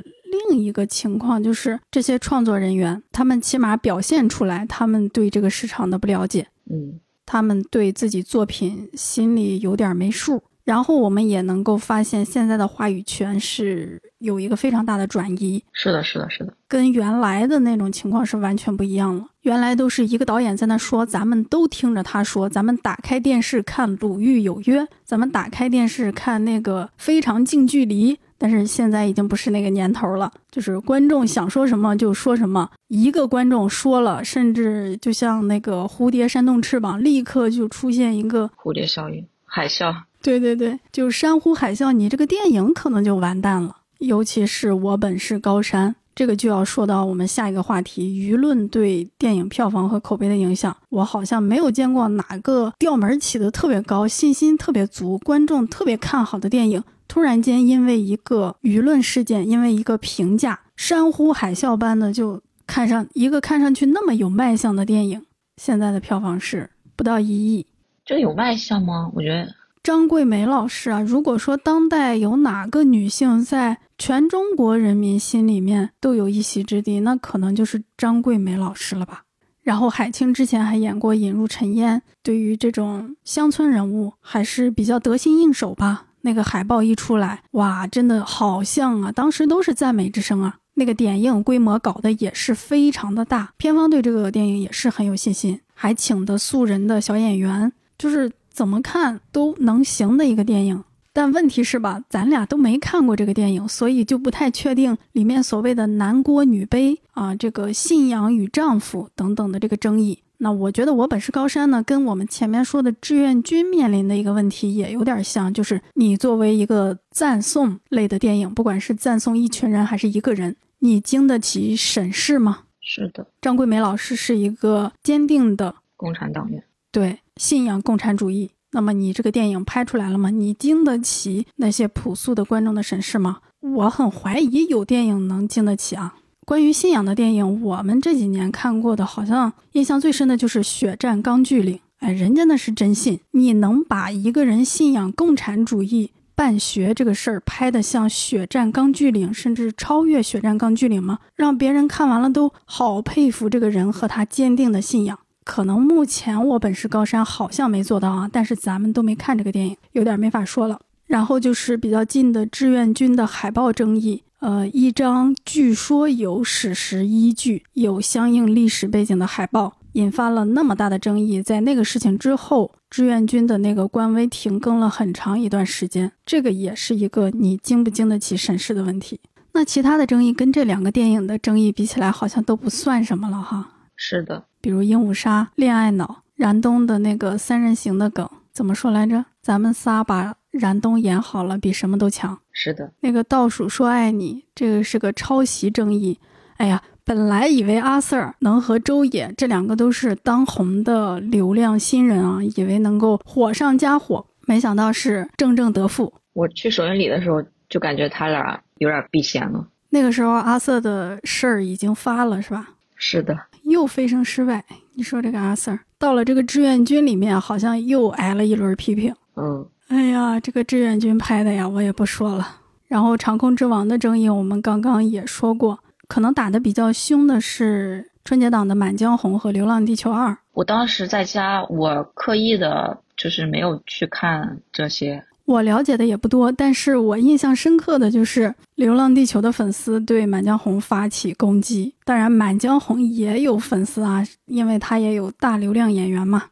[0.49, 10.43] 另一个情况，就是这些创作人员他们起码表现出来他们对这个市场的不了解，嗯，他们对自己作品心里有点没数。
[10.67, 19.25] 然后我们也能够发现，现在的话语权是有一个非常大的转移，是的，是的，是的，跟原来的那种情况是完全不一样了。
[19.43, 28.13] 原来都是一个导演在那说，咱们都听着他说，咱们打开电视看《鲁豫有约》，咱们打开电视看那个《非常近距离》。
[28.37, 39.95] 但是现在已经不是那个年头了，就是观众想说什么就说什么，一个观众说了，甚至就像那个蝴蝶扇动翅膀，立刻就出现一个蝴蝶效应、海啸。
[40.27, 43.77] 对对对，就山呼海啸，你这个电影可能就完蛋了。
[43.99, 50.75] 尤其是我本是高山，这个就要说到我们下一个话题：舆论对电影票房和口碑的影响。
[50.89, 65.23] 我好像没有见过哪个调门起的特别高、信心特别足、观众特别看好的电影，突然间因为一个舆论事件，因为一个评价，山呼海啸般的就看上一个看上去那么有卖相的电影，
[65.55, 67.65] 现在的票房是不到一亿。
[68.05, 69.09] 这有卖相吗？
[69.15, 69.47] 我觉得。
[69.87, 79.23] 张桂梅老师啊，如果说当代有哪个女性在全中国人民心里面都有一席之地，那可能就是张桂梅老师了吧。
[79.63, 86.07] 然后海清之前还演过《引入尘烟》，对于这种乡村人物还是比较得心应手吧。
[86.19, 90.57] 那个海报一出来，哇，真的好像啊，当时都是赞美之声啊。
[90.73, 98.29] 那个点映规模搞得也是非常的大，片方对这个电影也是很有信心，还请的素人的小演员，就是。
[98.57, 100.83] 怎么看都能行的一个电影，
[101.13, 110.23] 但问题是吧，咱俩都没看过这个电影，所以就不太确定里面所谓的男锅女卑啊，这个信仰与丈夫等等的这个争议。
[110.39, 122.61] 那我觉得我本是高山呢，跟我们前面说的志愿军面临的一个问题也有点像，就是你作为一个赞颂类的电影，不管是赞颂一群人还是一个人，你经得起审视吗？
[122.81, 126.63] 是的，张桂梅老师是一个坚定的共产党员。
[126.91, 128.51] 对，信仰共产主义。
[128.71, 130.29] 那么你这个电影拍出来了吗？
[130.29, 133.37] 你经得起那些朴素的观众的审视吗？
[133.61, 136.15] 我很怀疑有电影能经得起啊。
[136.45, 141.75] 关于信仰的电影，我们这几年看过的，好像印象最深的就是《血战钢锯岭》。
[141.99, 143.19] 哎，人家那是真信。
[143.31, 151.19] 你能把一个人信仰共产主义办学这个事儿拍得像《血战钢锯岭》，甚至超越《血战钢锯岭》吗？
[151.35, 155.17] 让别人看完了都好佩服这个人和他坚定的信仰。
[155.47, 160.77] 可能目前我本是高山好像没做到啊，但是咱们都没看这个电影，有点没法说了。
[161.05, 171.41] 然后就是比较近的志愿军的海报争议，呃，一张据说有史实依据、有相应历史背景的海报，引发了那么大的争议。
[171.41, 179.21] 在那个事情之后，志愿军的那个官微停更了很长一段时间，这个也是一个你经不经得起审视的问题。
[179.53, 183.69] 那其他的争议跟这两个电影的争议比起来，好像都不算什么了哈。
[183.95, 184.43] 是的。
[184.61, 189.25] 比如鹦鹉杀、恋爱脑、燃冬的那个三人行的梗怎么说来着？
[189.41, 192.37] 咱们仨把燃冬演好了，比什么都强。
[192.51, 196.19] 是的，那个倒数说爱你，这个是个抄袭争议。
[196.57, 206.13] 哎呀，本来以为阿 Sir 能和周也这两个都是当红的流量新人啊，以为能够火上加火，没想到是正正得负。
[206.33, 209.67] 我去首映礼的时候就感觉他俩有点避嫌了。
[209.91, 212.69] 那个时候阿 Sir 的事儿已经发了，是吧？
[212.95, 213.37] 是的。
[213.69, 214.63] 又飞升失败，
[214.95, 219.13] 你说这个阿 Sir 到了这个志愿军里面，好像又挨了一轮批评。
[219.35, 222.47] 嗯，哎呀，这个志愿军拍的呀，我也不说了。
[222.87, 230.31] 然后长空之王的争议，我们刚刚也说过，可能打的比较凶的是春节档的《满江红》和《流浪地球二》。
[230.53, 235.23] 我当时在家，我刻意的就是没有去看这些。
[235.47, 241.95] 我了解的也不多，但是我印象深刻的就是《流浪地球》的粉丝对《满江红》发起攻击。
[242.03, 246.43] 当然，《满江红》也有粉丝啊，因为他也有大流量演员嘛。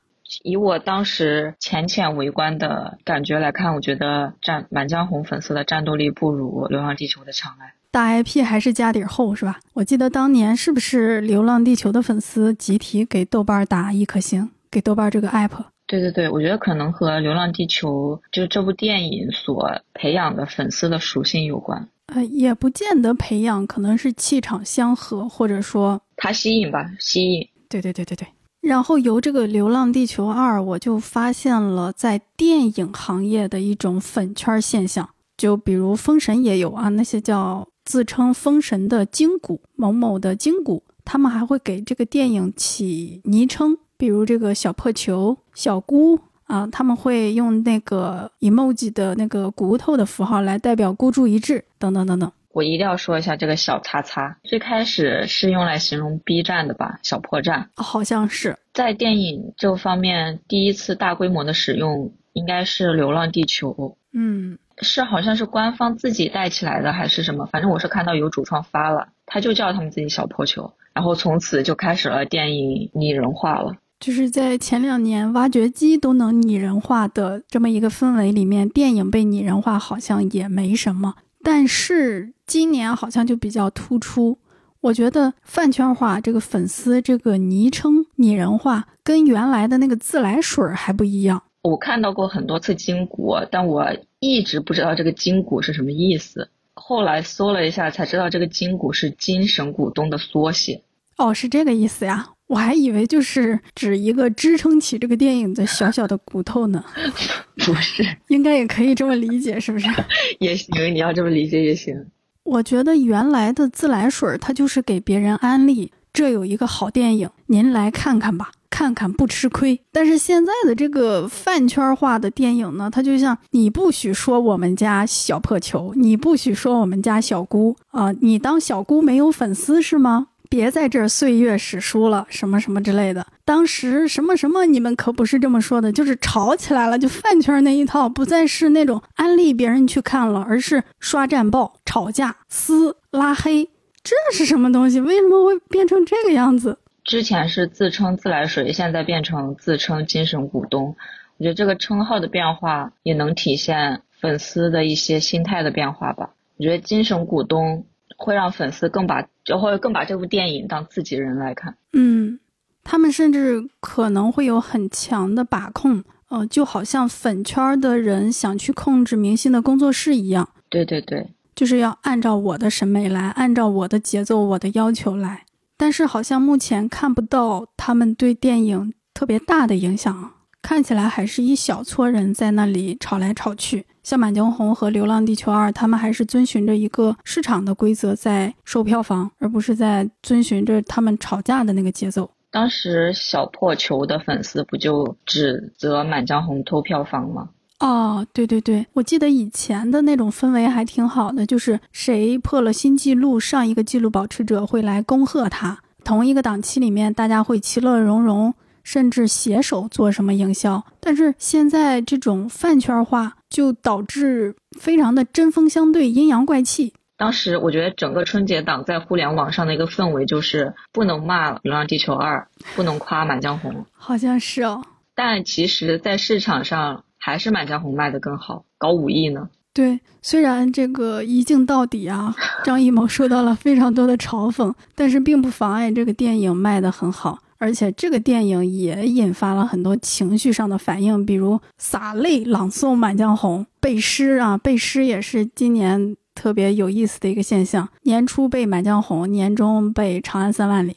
[0.44, 7.74] 以我当时浅浅围观的感觉来看，我觉得战《满江红》粉丝的战斗力不如《流浪地球》的强哎。
[7.92, 9.60] 大 IP 还是家底厚是吧？
[9.74, 15.66] 我记得当年是不是《流浪地球》的粉丝集体给豆瓣打一颗星，给豆瓣这个 app。
[15.88, 21.88] 对对对，我觉得可能和《流浪地球》就这部电影所培养的粉丝的属性有关。
[22.08, 27.48] 呃，也不见得培养，可能是气场相合，或者说它吸引吧，吸引。
[27.70, 28.28] 对对对对对。
[28.62, 35.08] 然后由这个《流浪地球二》，我就发现了在电影行业的一种粉圈现象，
[35.38, 52.32] 就比如《封神》也有啊，那些叫自称封神的筋骨某某的筋骨，他们还会给这个电影起昵称，比如这个小破球、小菇啊，他们会用那个 emoji 的那个骨头的符号来代表孤注一掷，等等等等。
[52.52, 63.72] 我一定要说一下这个小叉叉，最开始是用来形容 B 站的吧，小破站，好像是在电影这方面第一次大规模的使用，应该是《流浪地球》。
[64.14, 67.46] 嗯，是好像是官方自己带起来的还是什么？
[67.46, 73.76] 反正我是看到有主创发了，他就叫他们自己小破球，然后从此就开始了电影拟人化了。
[74.00, 81.16] 就是在前两年挖掘机都能拟人化的这么一个氛围里面，电影被拟人化好像也没什么。
[81.42, 84.38] 但是今年好像就比较突出，
[84.82, 91.42] 我觉得饭圈化这个粉丝这个昵称拟人化跟原来的那个自来水还不一样。
[91.64, 93.86] 我看到过很多次金骨，但我
[94.20, 96.50] 一直不知道这个金骨是什么意思。
[96.74, 100.84] 后来搜了一下才知道，这个金骨是精神股东的缩写。
[101.18, 102.34] 哦，是这个意思呀。
[102.48, 106.84] 我还以为就是指一个支撑起这个电影的小小的骨头呢，
[107.58, 109.88] 不是，应该也可以这么理解，是不是？
[110.40, 112.06] 也行，你要这么理解也行。
[112.44, 119.82] 我觉得原来的自来水，它就是给别人安利，这有一个好电影，您来看看吧，看看不吃亏。
[119.92, 130.28] 但是现在的这个饭圈化的电影呢，它就像你不许说我们家小破球，你不许说我们家小姑啊，你当小姑没有粉丝是吗？
[130.56, 133.28] 别在这儿岁月史书了，什么什么之类的。
[133.44, 143.70] 当时什么什么，你们可不是这么说的，就是吵起来了，就饭圈那一套，不再是那种安利别人去看了，而是刷战报、吵架、撕、拉黑。
[144.02, 145.02] 这是什么东西？
[145.02, 146.78] 为什么会变成这个样子？
[147.04, 150.96] 之前是自称自来水，现在变成自称精神股东。
[151.38, 156.32] 我觉得这个称号的变化也能体现粉丝的一些心态的变化吧。
[156.58, 157.86] 我觉得精神股东。
[158.16, 161.76] 会让粉丝更把就会更把这部电影当自己人来看。
[161.94, 162.40] 嗯，
[162.84, 170.50] 他们甚至可能会有很强的把控，呃，就好像粉圈的人想去控制明星的工作室一样。
[170.70, 175.46] 对对对，就是要按照我的审美来，按照我的节奏、我的要求来。
[175.78, 180.32] 但是好像目前看不到他们对电影特别大的影响。
[180.62, 192.30] 看起来还是一小撮人在那里吵来吵去，像《满江红》和《流浪地球二》，他们还是遵循着一个市场的规则在售票房，而不是在遵循着他们吵架的那个节奏。
[192.52, 197.50] 当时小破球的粉丝不就指责《满江红》偷票房吗？
[197.80, 208.54] 哦，对对对，我记得以前的那种氛围还挺好的，就是谁破了新纪录，上一个纪录保持者会来恭贺他，同一个档期里面大家会其乐融融。
[208.86, 216.94] 甚至携手做什么营销，但是现在这种饭圈化就导致非常的针锋相对、阴阳怪气。
[217.18, 224.84] 当时我觉得整个春节档在互联网上的一个氛围就是不能骂《流浪地球二》，不能夸《满江红》，好像是哦。
[225.16, 229.50] 但其实，在市场上还是《满江红》卖的更好，搞五亿呢。
[229.74, 237.40] 对，虽然这个一镜到底啊， 张艺谋受到了非常多的嘲讽，但是并不妨碍这个电影卖的很好。
[237.58, 247.88] 而且这个电影也引发了很多情绪上的反应，比如洒泪朗诵《满江红》，背诗啊，背诗也是今年特别有意思的一个现象。
[248.04, 250.92] 年初背《满江红》，年终背《长安三万里》。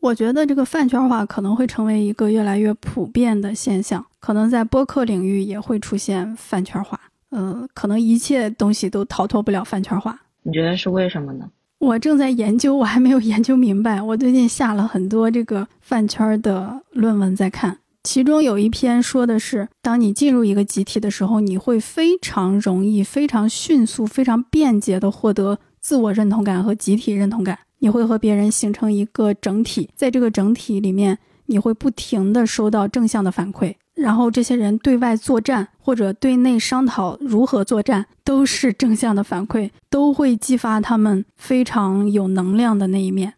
[0.00, 6.98] 我觉得这个饭圈化可能会成为一个越来越普遍的现象，可能在播客领域也会出现饭圈化。
[7.30, 10.18] 嗯，可能一切东西都逃脱不了饭圈化。
[10.42, 11.46] 你觉得是为什么呢？
[11.80, 14.02] 我正在研究，我还没有研究明白。
[14.02, 27.58] 我最近下了很多这个饭圈的论文在看，其中有一篇说的是，当你进入一个集体的时候，你会非常容易、非常迅速、非常便捷地获得自我认同感和集体认同感。
[27.78, 33.76] 你会和别人形成一个整体，在这个整体里面，你会不停地收到正向的反馈。
[34.00, 43.34] 然后这些人对外作战或者对内商讨如何作战，都是正向的反馈，都会激发他们非常有能量的那一面。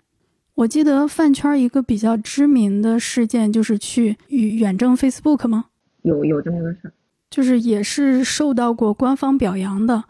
[0.55, 5.66] 我记得饭圈一个比较知名的事件就是去远征 Facebook 吗？
[6.03, 6.93] 有有这么个事，
[7.31, 10.05] 就是也是受到过官方表扬的，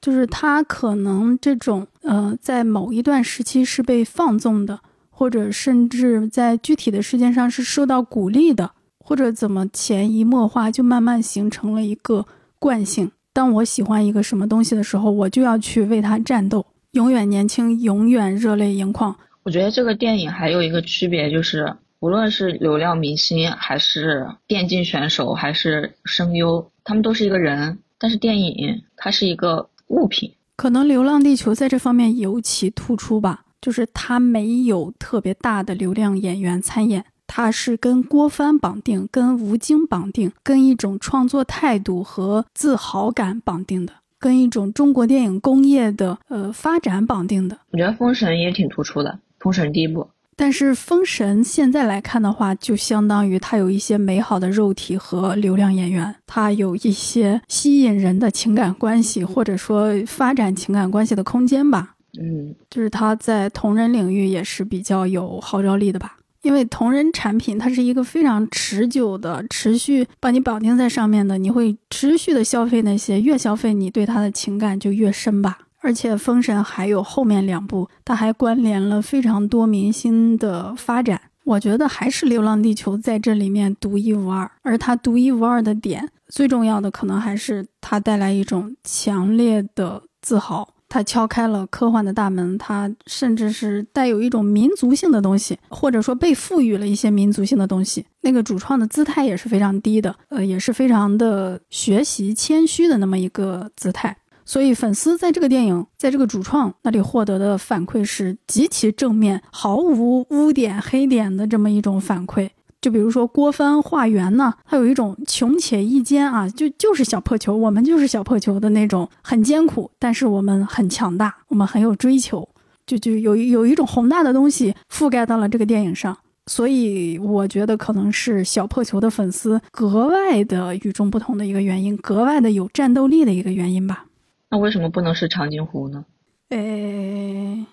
[0.00, 4.80] 就是他可能这种呃，在某一段时期是被放纵的，
[5.10, 8.72] 或者甚至在具体的事件上是受到鼓励的。
[9.04, 12.24] 或者怎么潜移默化就慢慢形成了一个
[12.58, 13.12] 惯性。
[13.34, 19.14] 当我喜欢一个什么东西的时候，我就要去为它战斗，永远年轻，永远热泪盈眶。
[19.42, 21.70] 我觉得这个电影还有一个区别就是，
[22.00, 30.32] 无论是流量明星，还是电竞选手，还是声优，他们都是一个人，但是电影它是一个物品。
[30.56, 47.58] 可能《流浪地球》在这方面尤其突出吧，就是它没有特别大的流量演员参演，它是跟郭帆绑定，跟吴京绑定，跟一种创作态度和自豪感绑定的，跟一种中国电影工业的呃发展绑定的。
[47.70, 49.10] 我觉得《封神》也挺突出的，
[49.42, 50.06] 《封神》第一部。
[50.36, 61.94] 但是《封神》现在来看的话，就相当于它有一些美好的肉体和流量演员，它有一些吸引人的情感关系，或者说发展情感关系的空间吧。
[62.20, 66.16] 嗯，就是它在同人领域也是比较有号召力的吧。
[66.44, 75.58] 因为同人产品它是一个非常持久的、持续把你绑定在上面的，你会持续的消费那些，越消费你对它的情感就越深吧。
[75.80, 81.20] 而且《封神》还有后面两部，它还关联了非常多明星的发展。
[81.44, 90.73] 我觉得还是《流浪地球》在这里面独一无二，而它独一无二的点，最重要的可能还是它带来一种强烈的自豪。
[90.94, 98.06] 它敲开了科幻的大门，它甚至是带有一种民族性的东西，或者说被赋予了一些民族性的东西。
[98.20, 104.16] 那个主创的姿态也是非常低的，呃，也是非常的学习谦虚的那么一个姿态。
[104.44, 112.50] 所以，粉丝在这个电影，在这个主创那里获得的反馈是极其正面、毫无污点、黑点的这么一种反馈。
[112.84, 122.46] 就比如说郭帆画圆呢，他有一种穷且益坚啊，就就是小破球，我们就是小破球的那种，很艰苦，但是我们很强大，我们很有追求，
[122.84, 126.14] 就就有有一种宏大的东西覆盖到了这个电影上。
[126.46, 134.04] 所以我觉得可能是小破球的粉丝格外的与众不同的一个原因，格外的有战斗力的一个原因吧。
[134.50, 136.04] 那为什么不能是长津湖呢？
[136.50, 137.66] 呃，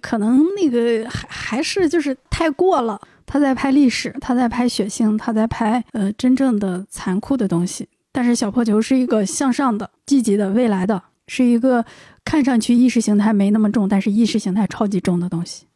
[0.00, 3.00] 可能那个还还是就是太过了。
[3.24, 7.88] 他在拍历史，他在拍血腥，他在拍呃真正的残酷的东西。
[8.12, 11.84] 但是小破球是一个向上的、积极的、未来的，是一个
[12.24, 15.66] 看上去意识形态没那么重，但是意识形态超级重的东西。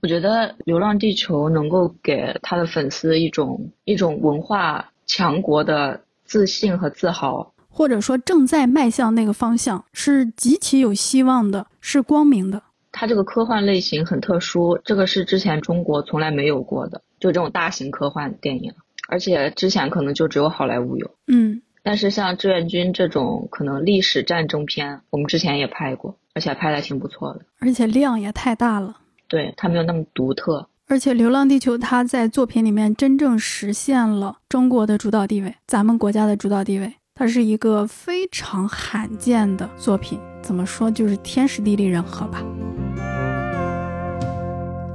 [0.00, 7.52] 我觉得《流浪地球》能够给他的粉丝一种一种文化强国的自信和自豪。
[7.68, 12.62] 或者说正在迈向那个方向，是极其有希望的，是光明的。
[12.98, 18.72] 它这个科幻类型很特殊，这个是之前中国从来没有过的，就这种大型科幻电影，
[19.06, 21.10] 而且之前可能就只有好莱坞有。
[21.26, 28.96] 嗯，但是像志愿军这种可能历史战争片，我们之前也拍过，而且拍的挺不错的，而且量也太大了。
[29.28, 30.66] 对，它没有那么独特。
[30.88, 36.94] 而且《流浪地球》它在作品里面真正实现了中国的主导地位，咱们国家的主导地位。
[37.14, 42.42] 它是一个非常罕见的作品，怎么说就是天时地利人和吧。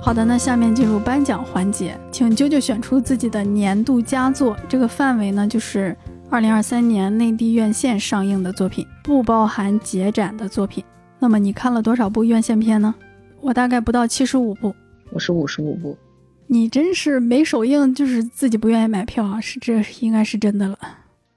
[0.03, 4.57] 好的，那下面进入颁奖环节，请啾啾选出自己的年度佳作。
[4.67, 5.95] 这个范围呢，就是
[6.27, 10.83] 二零二三年内地院线上映的作品，不包含结展的作品。
[11.19, 12.93] 那么你看了多少部院线片呢？
[13.41, 14.73] 我大概不到七十五部，
[15.11, 15.95] 我是五十五部。
[16.47, 19.39] 你真是没首映就是自己不愿意买票啊？
[19.39, 20.77] 是这应该是真的了。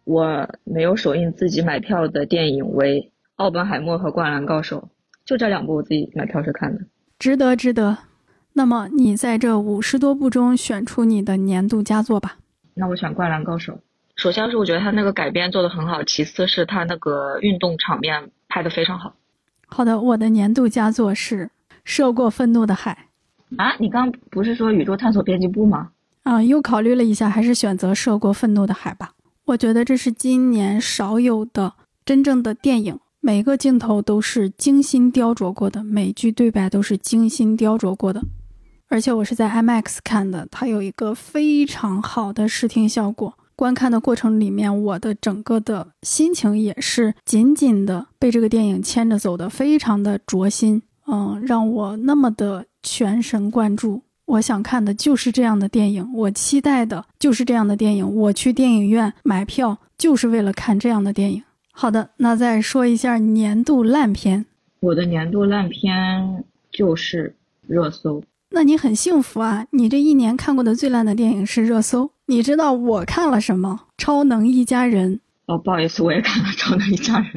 [0.04, 3.00] 我没有首映自己买票的电影为
[3.36, 4.80] 《奥本海默》和《灌篮高手》，
[5.26, 6.80] 就这两部我自己买票是看的，
[7.18, 7.96] 值得值得。
[8.56, 12.36] 那么你在这五十多部中选出你的年度佳作吧。
[12.74, 13.72] 那我选《灌篮高手》。
[14.14, 19.14] 首先是我觉得他那个改编做的很好，其次是他那个运动场面拍的非常好。
[19.66, 21.46] 好的，我的年度佳作是
[21.84, 23.06] 《涉过愤怒的海》。
[23.60, 25.90] 啊，你刚不是说宇宙探索编辑部吗？
[26.22, 29.14] 啊，又考虑了一下，还是选择《涉过愤怒的海》吧。
[29.46, 31.74] 我觉得这是今年少有的
[32.04, 38.22] 真正的电影，每个镜头都是精心雕琢过的，每句对白都是精心雕琢过的。
[38.94, 43.34] 而且我是在 IMAX 看的，它有一个非常好的视听效果。
[43.56, 54.00] 观看的过程里面，我的整个的心情也是紧紧的被这个电影牵着走的，非常的着心，嗯，让我那么的全神贯注。
[54.26, 58.14] 我想看的就是这样的电影，我期待的就是这样的电影。
[58.14, 61.42] 我去电影院买票就是为了看这样的电影。
[61.72, 64.46] 好的，那再说一下年度烂片。
[64.78, 67.34] 我的年度烂片就是
[67.66, 68.22] 热搜。
[68.54, 69.66] 那你很幸福啊！
[69.70, 72.12] 你这一年看过的最烂的电影是热搜。
[72.26, 73.80] 你知道我看了什么？
[73.98, 75.20] 超能一家人。
[75.46, 77.28] 哦，不好意思，我也看了超能一家人。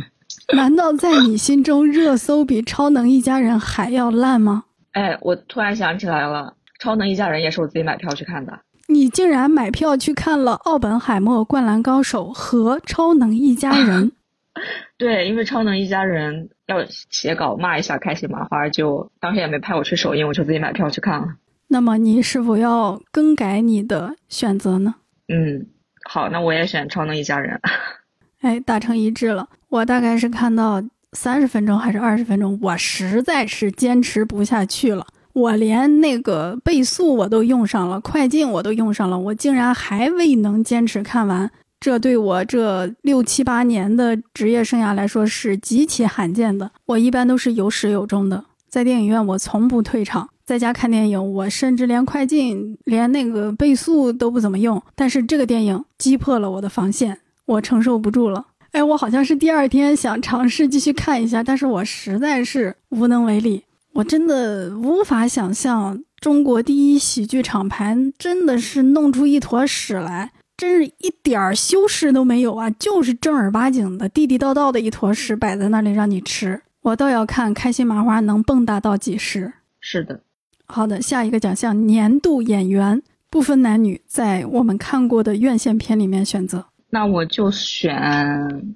[0.55, 4.65] 难道在你心中热搜比超能一家人还要烂吗？
[4.93, 6.53] 哎，我突然想起来了。
[6.79, 8.59] 超能一家人也是我自己买票去看的。
[8.87, 14.11] 你竟然买票去看了《奥本海默》《灌篮高手》和《超能一家人》？
[14.97, 21.35] 对，因为《超能一家人》要写稿骂一下开心麻花，就当时也没派我去首映，我就自己买票去看了。
[21.69, 24.95] 那么你是否要更改你的选择呢？
[25.27, 25.65] 嗯，
[26.03, 27.59] 好，那我也选《超能一家人》。
[28.41, 29.49] 哎，达成一致了。
[29.69, 30.81] 我大概是看到
[31.13, 35.07] 三十分钟还是二十分钟，我实在是坚持不下去了。
[35.33, 41.51] 我连那个倍速我都用上了，快进我都用上了，我竟然还未能坚持看完。
[41.79, 46.71] 这对我这六七八年的职业生涯来说是极其罕见的。
[46.85, 54.81] 我一般都是有始有终的，在电影院我从不退场，在家看电影我甚至连快进、连那个倍速都不怎么用。
[54.95, 58.47] 但是这个电影击破了我的防线，我承受不住了。
[58.71, 63.63] 哎，我好像是第二天想尝试继续看一下，但是我实在是无能为力。
[63.93, 72.67] 我真的无法想象中国第一喜剧厂牌真的是弄出一坨屎来，真是一点儿修饰都没有啊！
[72.71, 76.59] 就是正儿八经的地地道道的一坨屎摆在那里让你吃。
[76.81, 79.53] 我倒要看开心麻花能蹦跶到几时。
[79.79, 80.21] 是的，
[80.65, 86.65] 好的，下一个奖项年度演员不分男女，在我们看过的院线片里面选择。
[86.89, 88.73] 那我就选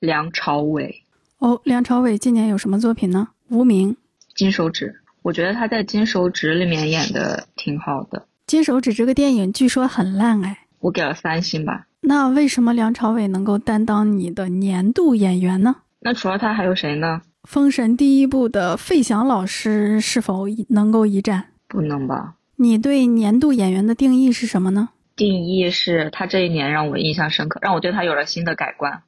[0.00, 1.02] 梁朝伟。
[1.38, 3.28] 哦，梁朝伟今年有什么作品呢？
[3.48, 3.96] 无名。
[4.34, 8.26] 金手指，我觉得他在金手指里面演的挺好的。
[8.46, 11.86] 金手指这个电影据说很烂，哎，我给了三星吧。
[12.02, 15.76] 那为什么梁朝伟能够担当你的年度演员呢？
[16.00, 17.22] 那除了他还有谁呢？
[17.44, 21.46] 封神第一部的费翔老师是否能够一战？
[21.66, 22.34] 不能吧？
[22.56, 24.90] 你对年度演员的定义是什么呢？
[25.16, 29.02] 定义是他这一年让我印象深刻，让我对他有了新的改观。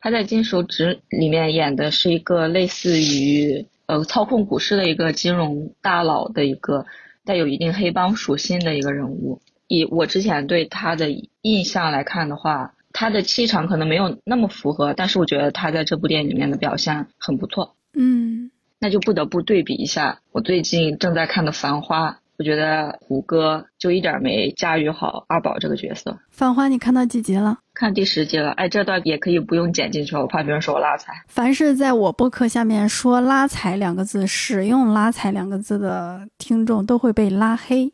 [0.00, 3.66] 他在金手指里面演的是一个类似于。
[3.88, 6.86] 呃，操控股市的一个金融大佬的一个
[7.24, 9.40] 带有一定黑帮属性的一个人物。
[9.68, 11.08] 以我之前对他的
[11.42, 17.74] 印象来看的话，他的气场可能没有那么符合，但是我觉得他在这部电影里面的表现很不错。
[17.94, 22.10] 嗯，那就不得不对比一下我最近正在看的《繁花》。
[22.38, 26.18] 我觉得胡歌就一点没驾驭好二宝这个角色。
[26.28, 27.60] 繁花，你看到几集了？
[27.72, 28.50] 看第十集了。
[28.50, 31.14] 哎，这段也可以不用剪进去，我怕别人说我拉踩。
[31.28, 37.90] 凡是在我播客下面说“拉踩”两个字、使用“拉踩”两个字的听众都会被拉黑。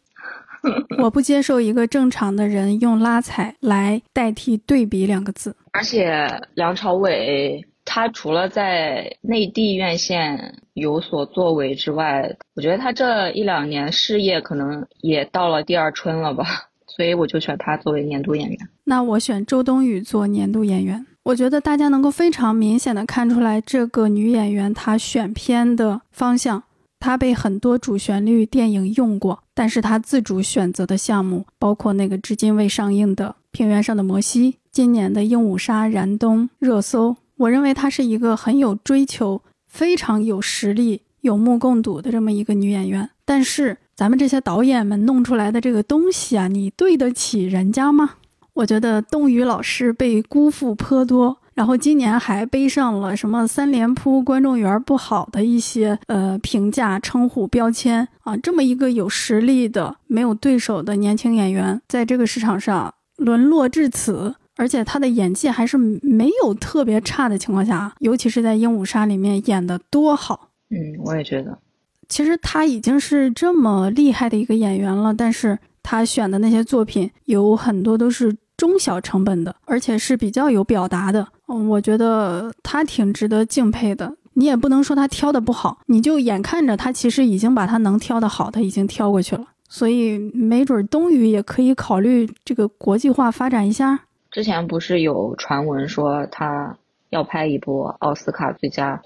[1.03, 5.55] 我不接受一个正常的人用“拉踩”来代替“对比”两个字。
[5.73, 7.65] 而且梁朝伟。
[7.85, 16.45] 他除了在内地院线有所作为之外，我觉得他这一两年事业可能也到了第二春了吧，
[16.87, 18.57] 所以我就选他作为年度演员。
[18.85, 21.05] 那我选周冬雨做年度演员。
[21.25, 26.63] 我觉得大家能够非常明显的看出来，这个女演员她选片的方向，
[27.03, 37.17] 她被很多主旋律电影用过，但是她自主选择的项目，包括那个至今未上映的《平原上的摩西》，今年的《鹦鹉杀》燃冬热搜。
[37.39, 43.11] 我认为她是一个很有追求、非常有实力、有目共睹的这么一个女演员。
[43.25, 48.11] 但是咱们这些导演们弄出来的这个东西啊，你对得起人家吗？
[48.53, 58.37] 我觉得冬雨老师被辜负颇多，然后今年还背上了什么三连扑观众缘不好的一些呃评价、称呼、标签啊。
[58.37, 64.35] 这么一个有实力的、没有对手的年轻演员，在这个市场上沦落至此。
[64.55, 70.51] 而且他的演技还是没有特别差的情况下，尤其是在《鹦鹉杀》里面演的多好。
[70.69, 71.59] 嗯，我也觉得。
[72.07, 81.27] 其实他已经是这么厉害的一个演员了，但是他选的那些作品有很多都是中小成本的，而且是比较有表达的。
[81.53, 84.17] 嗯，我觉得他挺值得敬佩的。
[84.35, 94.01] 你也不能说他挑的不好，你就眼看着他其实已经把他能挑的好的已经挑过去了，所以没准冬雨也可以考虑这个国际化发展一下。
[94.31, 96.75] 之前不是有传闻说他
[97.11, 98.99] 要拍一部奥斯卡最佳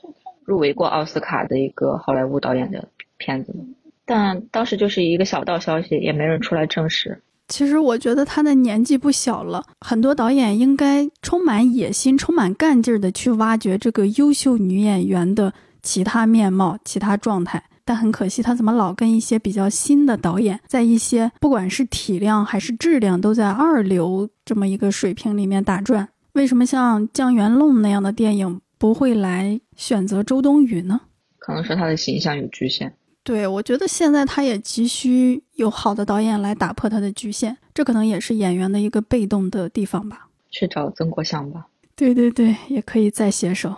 [0.44, 3.64] 入围过奥斯卡的一个好莱坞导演的片子吗？
[4.04, 7.20] 但当时就是一个小道消息，也没人出来证实。
[7.48, 15.52] 其实我觉得他的年纪不小了，很多导演应该充满野心、充满干劲儿的去挖掘这个优秀女演员的
[15.82, 17.62] 其他面貌、其他状态。
[17.84, 26.08] 但很可惜，他怎么老跟一些比较新的导演，在一些不管是体量还是质量都在二流这么一个水平里面打转？
[26.32, 31.00] 为什么像江元弄那样的电影不会来选择周冬雨呢？
[31.38, 32.92] 可能是他的形象有局限。
[33.26, 40.28] 对，我觉得现在他也急需有好的导演来打破他的局限，这可能也是演员的一个被动的地方吧。
[40.52, 41.66] 去找曾国祥吧。
[41.96, 43.74] 对对对，也可以再携手。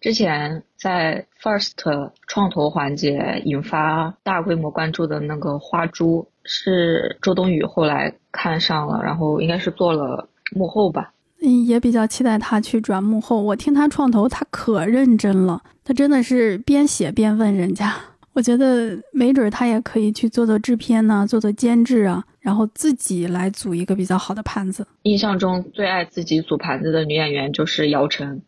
[0.00, 11.12] 之前在 First 创投环节引发大规模关注的那个花猪，是周冬雨后来看上了，然后应该是做了幕后吧。
[11.40, 13.42] 嗯，也比较期待他去转幕后。
[13.42, 17.92] 我听他创投，他可认真了，他真的是边写边问人家。
[18.32, 24.86] 我觉得没准他也可以去做做制片呢，做做监制啊，然后自己来组一个比较好的盘子。
[25.02, 28.42] 印象中最爱自己组盘子的女演员就是姚晨。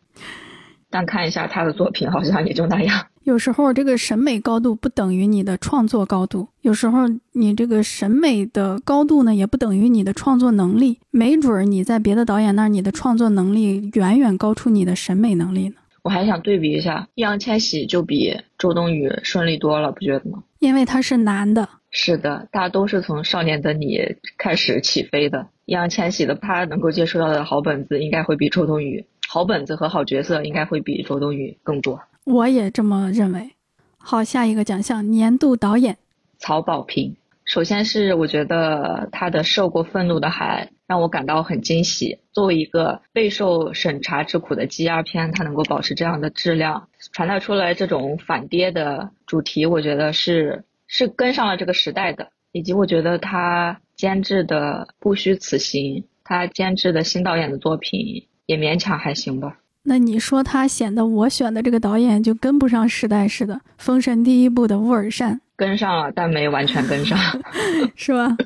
[0.89, 3.07] 但看一下她的作品，好像也就那样。
[3.23, 6.99] 有时候这个审美高度不等于你的创作高度，有时候
[7.33, 10.99] 你这个审美的高度呢，也不等于你的创作能力。
[11.11, 15.75] 没准儿你在别的导演那儿，你的创作能力远远高出你的审美能力呢。
[16.05, 20.43] 我还想对比一下，易烊千玺就比周冬雨顺利多了，不觉得吗？
[20.59, 21.67] 因为他是男的。
[21.89, 23.97] 是的，大家都是从《少年的你》
[24.37, 25.47] 开始起飞的。
[25.65, 31.99] 易烊千玺的他能够接触到的好本子，应该会比周冬雨好本子和好角色，应该会比周冬雨更多。
[32.23, 33.49] 我也这么认为。
[33.97, 35.97] 好，下一个奖项年度导演
[36.37, 37.15] 曹保平。
[37.45, 42.19] 首先是我觉得他的《受过愤怒的海》让我感到很惊喜。
[42.31, 52.29] 作为一个备受审查之苦的 G R 片，它能够保持这样的质量，传达出来这种反跌的主题，我觉得是是跟上了这个时代的。
[52.51, 59.57] 以及我觉得他监制的《不虚此行》，他监制的新导演的作品也勉强还行吧。
[59.83, 63.55] 那你说他显得我选的这个导演就跟不上时代似的？
[63.77, 67.19] 《封神》第一部的乌尔善跟上了，但没完全跟上，
[67.95, 68.37] 是吧？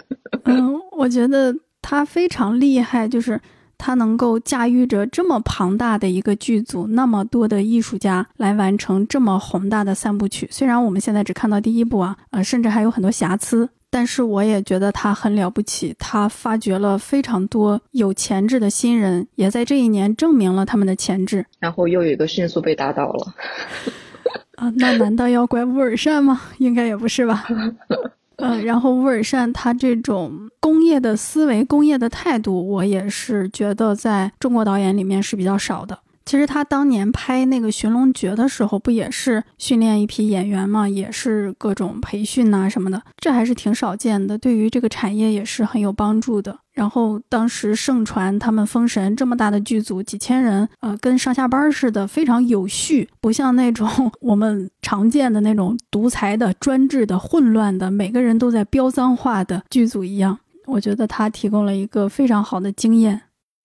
[0.45, 3.39] 嗯，我觉得他非常厉害，就是
[3.77, 10.47] 他能够驾驭着这么庞大的一个剧组，那么多的艺术家来完成这么宏大的三部曲。
[10.51, 13.69] 虽然我们现在只看到第一部啊，呃，甚至还有很多瑕疵。
[13.91, 21.43] 但是我也觉得他很了不起，他发掘了非常多有潜质的新人，也在这一年证明了他们的潜质。
[21.57, 23.33] 然后又有一个迅速被打倒了，
[24.57, 26.39] 啊，那难道要怪乌尔善吗？
[26.59, 27.47] 应该也不是吧。
[28.39, 35.99] 嗯，然后乌尔善他这种工业的思维、工业的态度，我也是觉得在中国导演里面是比较少的。
[36.25, 46.59] 其实他当年拍那个《寻龙诀》的时候，不也是训练一批演员嘛，也是各种培训呐什么的，这还是挺少见的，对于这个产业也是很有帮助的。
[46.79, 53.85] 然后当时盛传他们封神这么大的剧组，几千人，呃，跟上下班似的，非常有序，不像那种
[54.21, 60.39] 我们常见的那种独裁的、专制的、混乱的，每个人都在飙脏话的剧组一样。
[60.67, 63.23] 我觉得他提供了一个非常好的经验。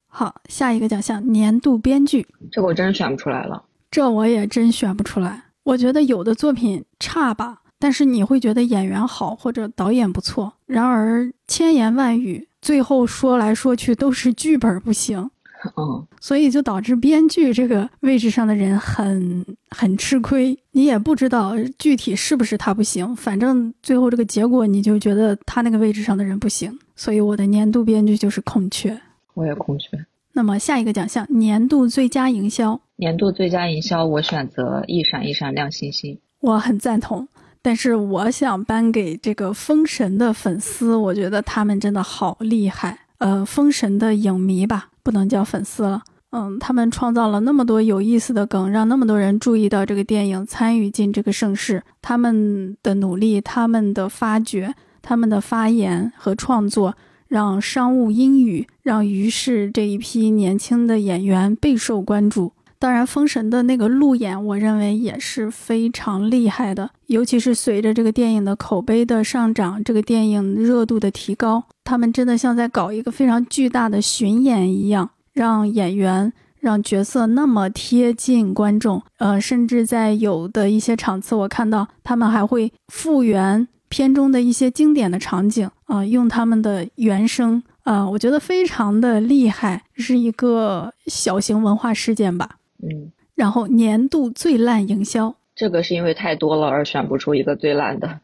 [0.09, 3.63] 好，下一个奖项年度编剧，这个我真选不出来了。
[3.93, 5.45] 这我也真选不出来。
[5.63, 10.55] 我觉得有的作品差吧，但是你会觉得演员好或者导演不错。
[10.67, 15.31] 然而千言万语，最后说来说去都是剧本不行。
[15.77, 20.59] 嗯，所以就导致编剧这个位置上的人很很吃亏。
[20.73, 26.79] 你也不知道具体是不是他不行，反正最后这个结果你就觉得他那个位置上的人不行。
[26.97, 28.99] 所以我的年度编剧就是空缺。
[29.35, 29.89] 我也空缺。
[30.33, 32.81] 那么下一个奖项，年度最佳营销。
[32.97, 36.19] 年度最佳营销，我选择一闪一闪亮星星。
[36.41, 37.27] 我很赞同，
[37.65, 42.99] 但是我想颁给这个封神的粉丝，我觉得他们真的好厉害。
[43.17, 46.03] 呃，封神的影迷吧，不能叫粉丝了。
[46.33, 51.83] 嗯，他们创造了那么多有意思的梗，让那么多人注意到这个电影，参与进这个盛世。
[52.03, 56.95] 他们的努力，他们的发掘，他们的发言和创作。
[57.27, 62.53] 让商务英语，让于是这一批年轻的演员备受关注。
[62.85, 66.91] 当然，《封神》的那个路演，我认为也是非常厉害的。
[67.07, 76.31] 尤其是随着这个电影的口碑的上涨，这个电影热度的提高，他们真的像在搞一个非常巨大的巡演一样，让演员、
[76.61, 79.03] 让角色那么贴近观众。
[79.17, 83.67] 呃，甚至在有的一些场次，我看到他们还会复原。
[83.89, 92.57] 片中的一些经典的场景啊，用他们的原声啊，我觉得非常的厉害，是一个小型文化事件吧。
[92.83, 98.21] 嗯，然后年度最烂营销，这个是因为太多了而选不出一个最烂的。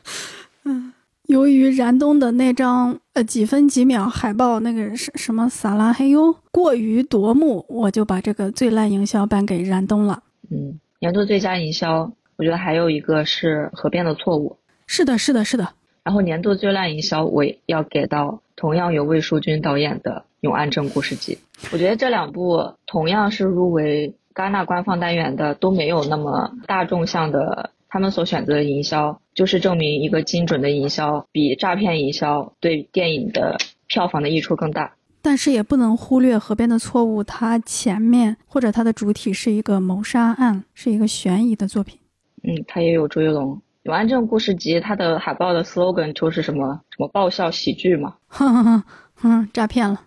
[0.64, 0.92] 嗯，
[1.26, 10.22] 由于燃冬的那张呃几分几秒海报那个什什么撒拉嘿哟过于夺目，我就把这个最烂营销颁给燃冬了。
[10.50, 14.56] 嗯，年度最佳营销，我觉得还有一个是河边的错误。
[14.86, 15.68] 是的，是的，是的。
[16.02, 21.38] 然后年度最烂营销，我要给到同样由魏淑君导演的《永安镇故事集》。
[21.72, 33.56] 我觉得这两部同样是入围戛纳官方单元的，都没有那么大众向的，他们所选择的营销，就是证明一个精准的营销比诈骗营销对电影的
[33.86, 34.92] 票房的益处更大。
[35.22, 41.98] 但是也不能忽略《河边的错误》，它前面或者它的主体是一个谋杀案，是一个悬疑的作品。
[42.42, 43.54] 嗯，它也有追龙。
[43.84, 48.82] 《永安镇故事集》它的海报的 slogan 就是什么什么爆笑喜剧嘛， 哼哼哼
[49.22, 49.98] 嗯，诈骗了。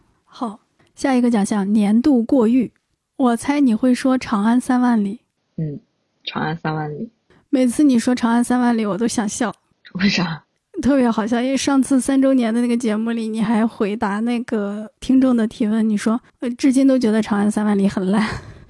[0.98, 2.74] 好，下一个奖项年度过誉，
[3.18, 5.14] 我猜你会说《长安三万里》。
[5.57, 5.76] 嗯，
[6.24, 6.95] 《长安三万里》。
[7.49, 9.53] 每次你说《长安三万里》，我都想笑。
[9.94, 10.44] 为啥？
[10.82, 18.28] 特别好笑，因为上次三周年的那个节目里，你还回答那个听众的提问，你说呃，至今都觉得《长安三万里》很烂。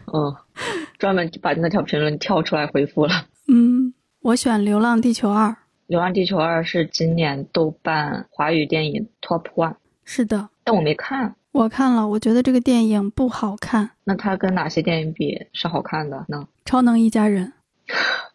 [0.08, 0.36] 嗯。
[0.99, 3.28] 专门把那条评论跳出来回复了。
[3.48, 5.48] 嗯，我选《流浪地球二》。
[5.86, 9.76] 《流浪地球二》是今年豆瓣华语电影 Top One。
[10.04, 11.36] 是的，但我没看。
[11.58, 13.90] 我看了，我觉得这个电影不好看。
[14.04, 16.48] 那它跟哪些电影比是好看的呢？
[16.66, 17.52] 超能一家人。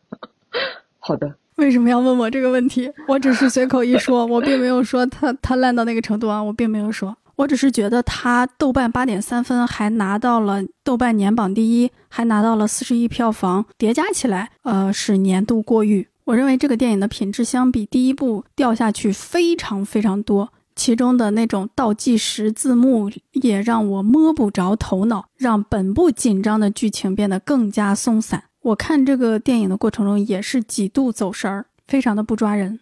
[0.99, 1.37] 好的。
[1.55, 2.91] 为什么要问我这个问题？
[3.07, 7.17] 我只是随口一说，我并没有说它它烂到那个程度啊，我并没有说。
[7.37, 16.09] 我只是觉得它豆瓣八点三分，还拿到了豆瓣年榜第一，还拿到了四十亿票房，叠加起来，呃，是年度过誉。
[16.25, 28.43] 我认为这个电影的品质相比第一部掉下去非常非常多，其中的那种倒计时字幕也让我摸不着头脑，让本不紧张的剧情变得更加松散。
[28.63, 32.81] 我看这个电影的过程中也是几度走神儿，非常的不抓人。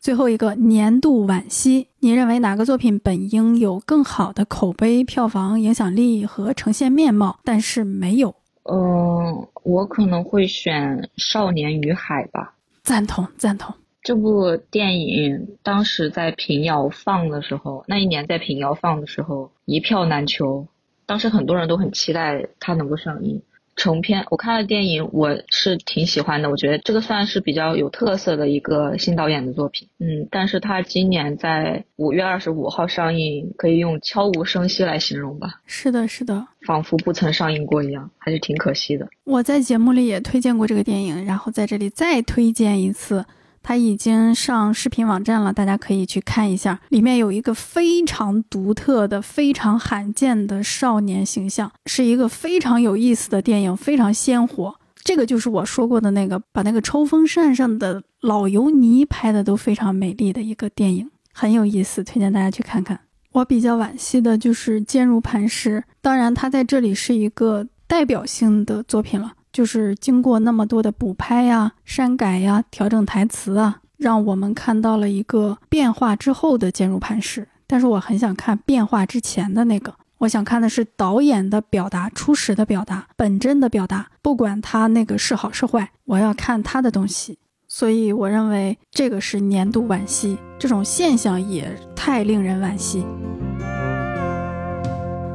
[0.00, 8.34] 最后一个年度惋惜，你认为哪个作品本应有更好的口碑、票房、影响力和呈现面貌，但是没有？
[8.62, 12.54] 嗯，我可能会选《少年与海》吧。
[12.82, 13.74] 赞同，赞同。
[14.02, 20.66] 这部电影当时在平遥放的时候，那一年在平遥放的时候一票难求，
[21.06, 23.42] 当时很多人都很期待它能够上映。
[23.74, 26.50] 成片，我看了电影，我是挺喜欢的。
[26.50, 29.88] 我觉得这个算是比较有特色的一个新导演的作品。
[29.98, 35.62] 嗯，但是他今年在五月二十五号上映，可以用悄无声息来形容吧？
[35.64, 39.08] 是的，是的，仿佛不曾上映过一样，还是挺可惜的。
[39.24, 43.24] 我在节目里也推荐过这个电影，然后在这里再推荐一次。
[43.62, 46.80] 它已经上视频网站了，大家可以去看一下。
[46.88, 54.74] 里面有一个非常独特的、非常罕见的少年形象，是一个非常有意思的电影，非常鲜活。
[55.04, 63.00] 这个就是我说过的那个，把那个抽风扇上的老油泥拍的都非常美丽的一个电影，很有意思，推荐大家去看看。
[63.32, 69.32] 我比较惋惜的就是《坚如磐石》，当然它在这里是一个代表性的作品了。
[69.52, 77.46] 就是经过那么多的补拍呀、删改呀、调整台词啊，让我们看到了一个变化之后的坚如磐石。
[77.66, 87.38] 但是我很想看变化之前的那个，我想看的是导演的表达、初始的表达、本真的表达，不管他那个是好是坏，我要看他的东西。
[87.68, 93.06] 所以我认为这个是年度惋惜，这种现象也太令人惋惜。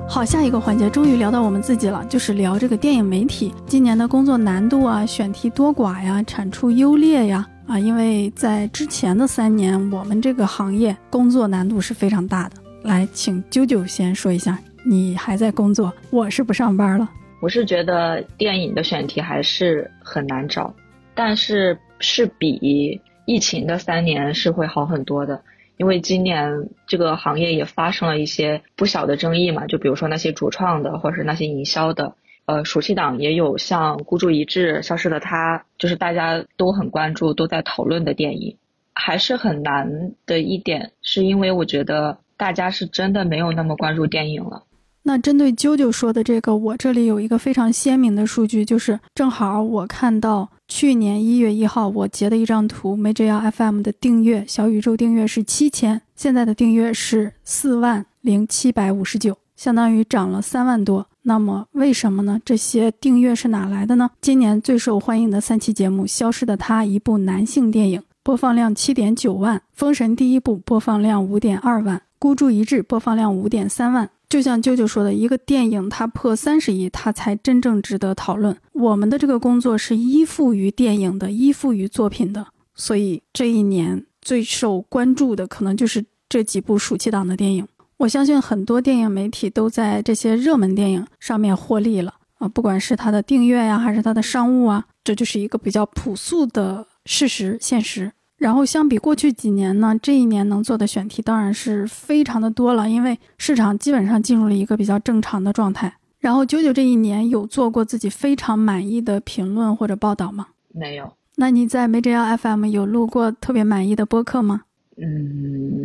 [0.10, 12.56] 好，下一个环节终于聊到我们自己了，就是聊这个电影媒体今年的工作难度啊、选题多寡呀、产出优劣呀啊，因为在之前的三年，我们这个行业工作难度是非常大的。
[12.84, 17.08] 来，请啾啾先说一下，你还在工作，我是不上班了。
[17.42, 20.74] 我是觉得电影的选题还是很难找，
[21.14, 25.40] 但是是比疫情的三年是会好很多的。
[25.78, 38.58] 因为今年这个行业也发生了一些不小的争议嘛，就比如说那些主创的，或者是那些营销的，呃，暑期档也有像《孤注一掷》《消失的她》，就是大家都很关注、都在讨论的电影，
[38.94, 44.64] 还是很难的一点，是因为我觉得大家是真的没有那么关注电影了。
[45.04, 61.08] 那针对啾啾说的这个，我这里有一个非常鲜明的数据，就是正好我看到去年一月一号我截的一张图，没这样 FM 的订阅小宇宙订阅是七千，现在的订阅是四万零七百五十九，相当于涨了三万多。
[61.24, 62.40] 那么为什么呢？
[62.44, 64.10] 这些订阅是哪来的呢？
[64.22, 74.10] 今年最受欢迎的三期节目《消失的她》，一部男性电影，播放量七点九万；《封神》第一部播放量五点二万；《孤注一掷》播放量五点三万。
[74.30, 78.56] 就像啾啾说的，一个电影它破三十亿，它才真正值得讨论。
[78.74, 87.66] 我们的这个工作是依附于电影的，依附于作品的，所以这一年最受关注的可能就是这几部暑期档的电影。
[87.98, 98.12] 我相信很多电影媒体都在这些热门电影上面获利了啊，不管是它的订阅呀，还是它的商务啊，这就是一个比较朴素的事实现实。
[98.38, 105.92] 然后相比过去几年呢，这一年能做的选题当然是非常的多了，因为市场基本上进入了一个比较正常的状态。
[106.20, 110.48] 然后九九这一年有做过自己非常满意的评论或者报道吗？
[110.74, 111.12] 没有。
[111.36, 114.64] 那你在梅 j l FM 有录过特别满意的播客吗？
[114.98, 115.78] 嗯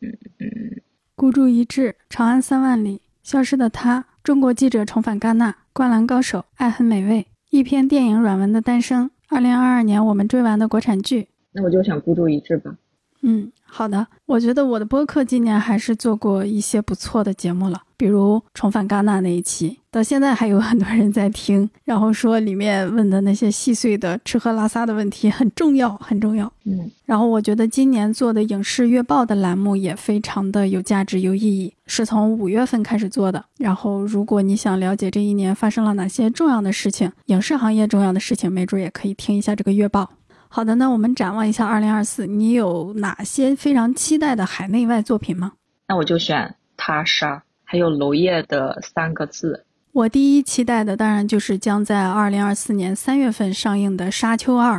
[0.00, 0.80] 嗯嗯。
[1.14, 11.28] 孤注一掷，长安三万里，消失的他，中国记者重返戛纳，灌篮高手，爱很美味，一篇电影软文的诞生，二零二二年我们追完的国产剧。
[11.56, 12.76] 那我就想孤注一掷吧。
[13.22, 14.06] 嗯，好的。
[14.26, 17.82] 我觉得我的播客今年还是做过一些不错的节目了。
[17.96, 26.52] 比如重返戛纳那一期，到现在还有很多人在听，然后说里面问的那些细碎的吃喝拉撒的问题很重要，很重要。
[26.66, 33.42] 嗯，然后我觉得今年做的影视月报的栏目也非常的有价值、有意义，是从五月份开始做的。
[33.56, 40.10] 然后如果你想了解这一年发生了哪些重要的事情，影视行业重要的事情，没准也可以听一下这个月报。
[40.56, 45.52] 好的，那我们展望一下二零二四，你有哪些非常期待的海内外作品吗？
[45.86, 47.42] 那我就选他杀。
[47.62, 54.78] 还有娄烨的三个字，我第一期待的当然就是将在二零二四年三月份上映的《沙丘二》。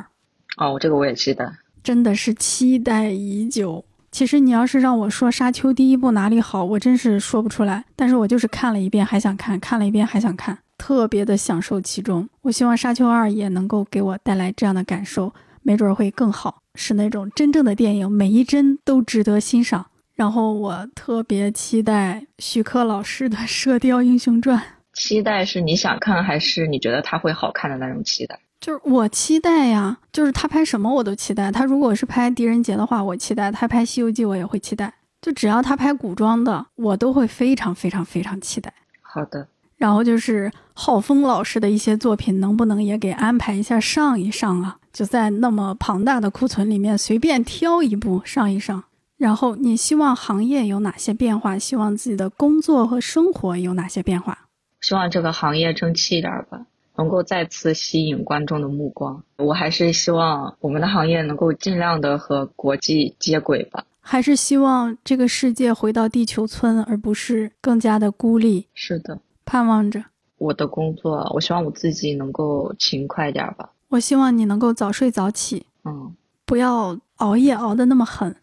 [0.58, 1.48] 哦，这个我也期待，
[1.84, 3.86] 真的是期待已久。
[4.12, 7.86] 其实你要是让我说《沙丘》第一部哪里好，我真是说不出来。
[7.96, 12.28] 但是我就是看了一遍还想看，看了一遍还想看，特别的享受其中。
[12.42, 15.32] 我希望《沙丘二》也能够给我带来这样的感受，
[15.68, 19.88] 没准会更好，是那种真正的电影，每一帧都值得欣赏。
[20.16, 24.58] 然后我特别期待徐克老师的《射雕英雄传》。
[24.94, 28.40] 期待是你想看还是你觉得他会好看的那种期待？
[28.62, 31.52] 就是我期待呀，就是他拍什么我都期待。
[31.52, 34.94] 他如果是拍《狄仁杰》的话，我期待；他拍《西游记》，我也会期待。
[35.22, 38.74] 就只要他拍古装的，我都会非常非常非常期待。
[39.02, 39.50] 好的。
[39.76, 44.78] 然后就是浩峰老师的一些作品，能不能也给安排一下上一上啊？
[44.98, 48.84] 就在那么庞大的库存里面随便挑一部上一上。
[49.16, 51.60] 然后你希望行业有哪些变化？
[51.60, 54.48] 希望自己的工作和生活有哪些变化？
[54.82, 56.66] 希望这个行业争气一点吧，
[56.98, 59.24] 能够再次吸引观众的目光。
[59.38, 63.86] 我还是希望我们的行业能够尽量的和国际接轨吧。
[64.02, 68.66] 还是希望这个世界回到地球村，而不是更加的孤立。
[68.74, 70.04] 是的，盼望着
[70.40, 73.70] 我的工作，我希望我自己能够勤快点吧。
[73.90, 76.14] 我希望你能够早睡早起，嗯，
[76.46, 78.36] 不要熬夜熬得那么狠。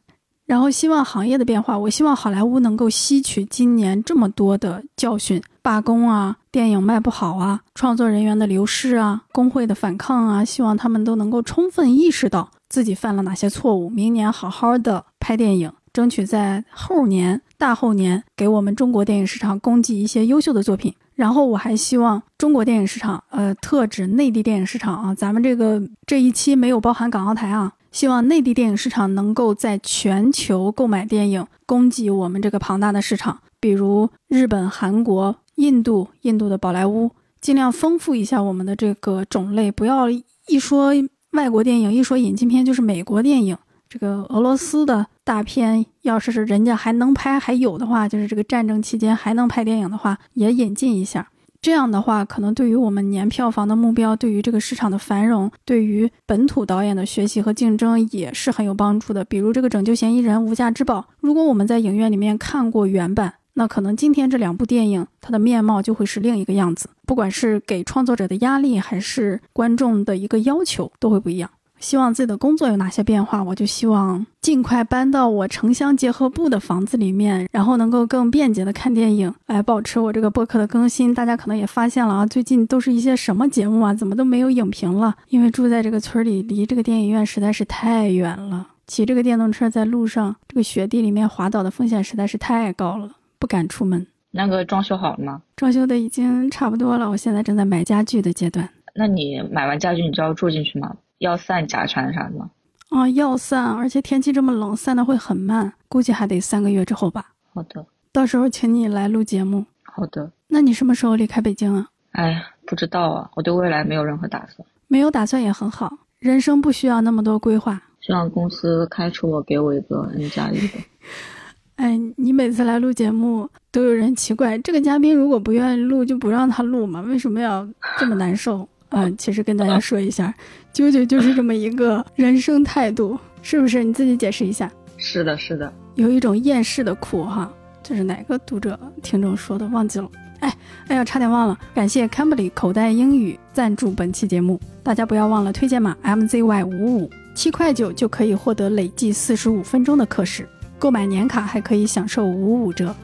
[0.47, 20.95] 然后希望行业的变化，我希望好莱坞能够吸取今年这么多的教训，罢工啊，电影卖不好啊，创作人员的流失啊，工会的反抗啊，希望他们都能够充分意识到自己犯了哪些错误，明年好好的拍电影，争取在后年、大后年给我们中国电影市场供给一些优秀的作品。
[21.15, 27.73] 然后我还希望中国电影市场，呃，特指内地电影市场啊，咱们这个这一期没有包含港澳台啊。
[27.93, 40.93] 希望内地电影市场能够在全球购买电影，供给我们这个庞大的市场，比如日本、韩国、印度、印度的宝莱坞，尽量丰富一下我们的这个种类，不要一说
[41.31, 43.57] 外国电影，一说引进片就是美国电影。
[43.95, 51.29] 这个俄罗斯的大片，要是是人家还能拍，还有的话，就是这个战争期间还能拍电影的话，也引进一下。
[51.63, 59.25] 这样的话，可能对于我们年票房的目标，对于这个市场的繁荣，对于本土导演的学习和竞争也是很有帮助的。
[59.27, 66.89] 比如这个《拯救嫌疑人》《无价之宝》，如果我们在影院里面看过原版，那可能今天这两部电影它的面貌就会是另一个样子。
[67.07, 71.49] 不管是给创作者的压力，还是观众的一个要求，都会不一样。
[71.85, 81.13] 希望自己的工作有哪些变化，我就希望尽快搬到我城乡结合部的房子里面，然后能够更便捷的看电影，来保持我这个播客的更新。
[81.13, 83.93] 大家可能也发现了啊，最近都是一些什么节目啊？
[83.93, 85.15] 怎么都没有影评了？
[85.29, 94.07] 因为住在这个村里，离这个电影院实在是太远了，骑这个电动车在路上，这个雪地里面滑倒的风险实在是太高了，不敢出门。
[94.31, 95.43] 那个装修好了吗？
[95.55, 98.67] 装修的已经差不多了，我现在正在买家具的阶段。
[98.95, 100.97] 那你买完家具，你就要住进去吗？
[101.19, 102.51] 要散甲醛啥的吗？
[102.91, 107.33] 啊，要散，而且天气这么冷，散的会很慢，估计还得三个月之后吧。
[107.53, 109.65] 好的，到时候请你来录节目。
[109.83, 111.89] 好的，那你什么时候离开北京啊？
[112.13, 114.67] 哎呀，不知道啊，我对未来没有任何打算。
[114.87, 117.83] 没有打算也很好，人生不需要那么多规划。
[118.01, 120.79] 希望公司开除我，给我一个 N 加一的。
[121.77, 127.01] 哎，你每次来录节目，都有人奇怪，这个嘉宾如果不愿意录，就不让他录嘛？
[127.01, 127.67] 为什么要
[127.99, 128.69] 这么难受？
[128.95, 130.33] 嗯，其实跟大家说一下，
[130.73, 133.83] 啾啾就是这么一个人生态度，是不是？
[133.83, 134.71] 你自己解释一下。
[134.97, 137.53] 是的，是的，有一种厌世的苦哈，
[137.83, 139.67] 这是哪个读者听众说的？
[139.69, 140.09] 忘记了。
[140.41, 140.57] 哎，
[140.89, 141.59] 哎呀，差点忘了。
[141.75, 150.49] 感谢 Cambly 口袋英语赞助本期节目，大家不要忘了推荐码 MZY 五五七块九就可以获得累计四十五分钟的课时，
[150.79, 152.95] 购买年卡还可以享受五五折。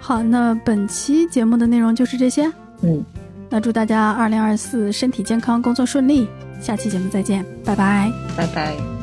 [0.00, 2.52] 好，那本期节目的内容就是这些。
[2.82, 3.04] 嗯。
[3.50, 6.28] 那祝大家二零二四身体健康工作顺利
[6.60, 8.10] 下期节目再见拜拜。
[8.36, 8.98] 拜拜。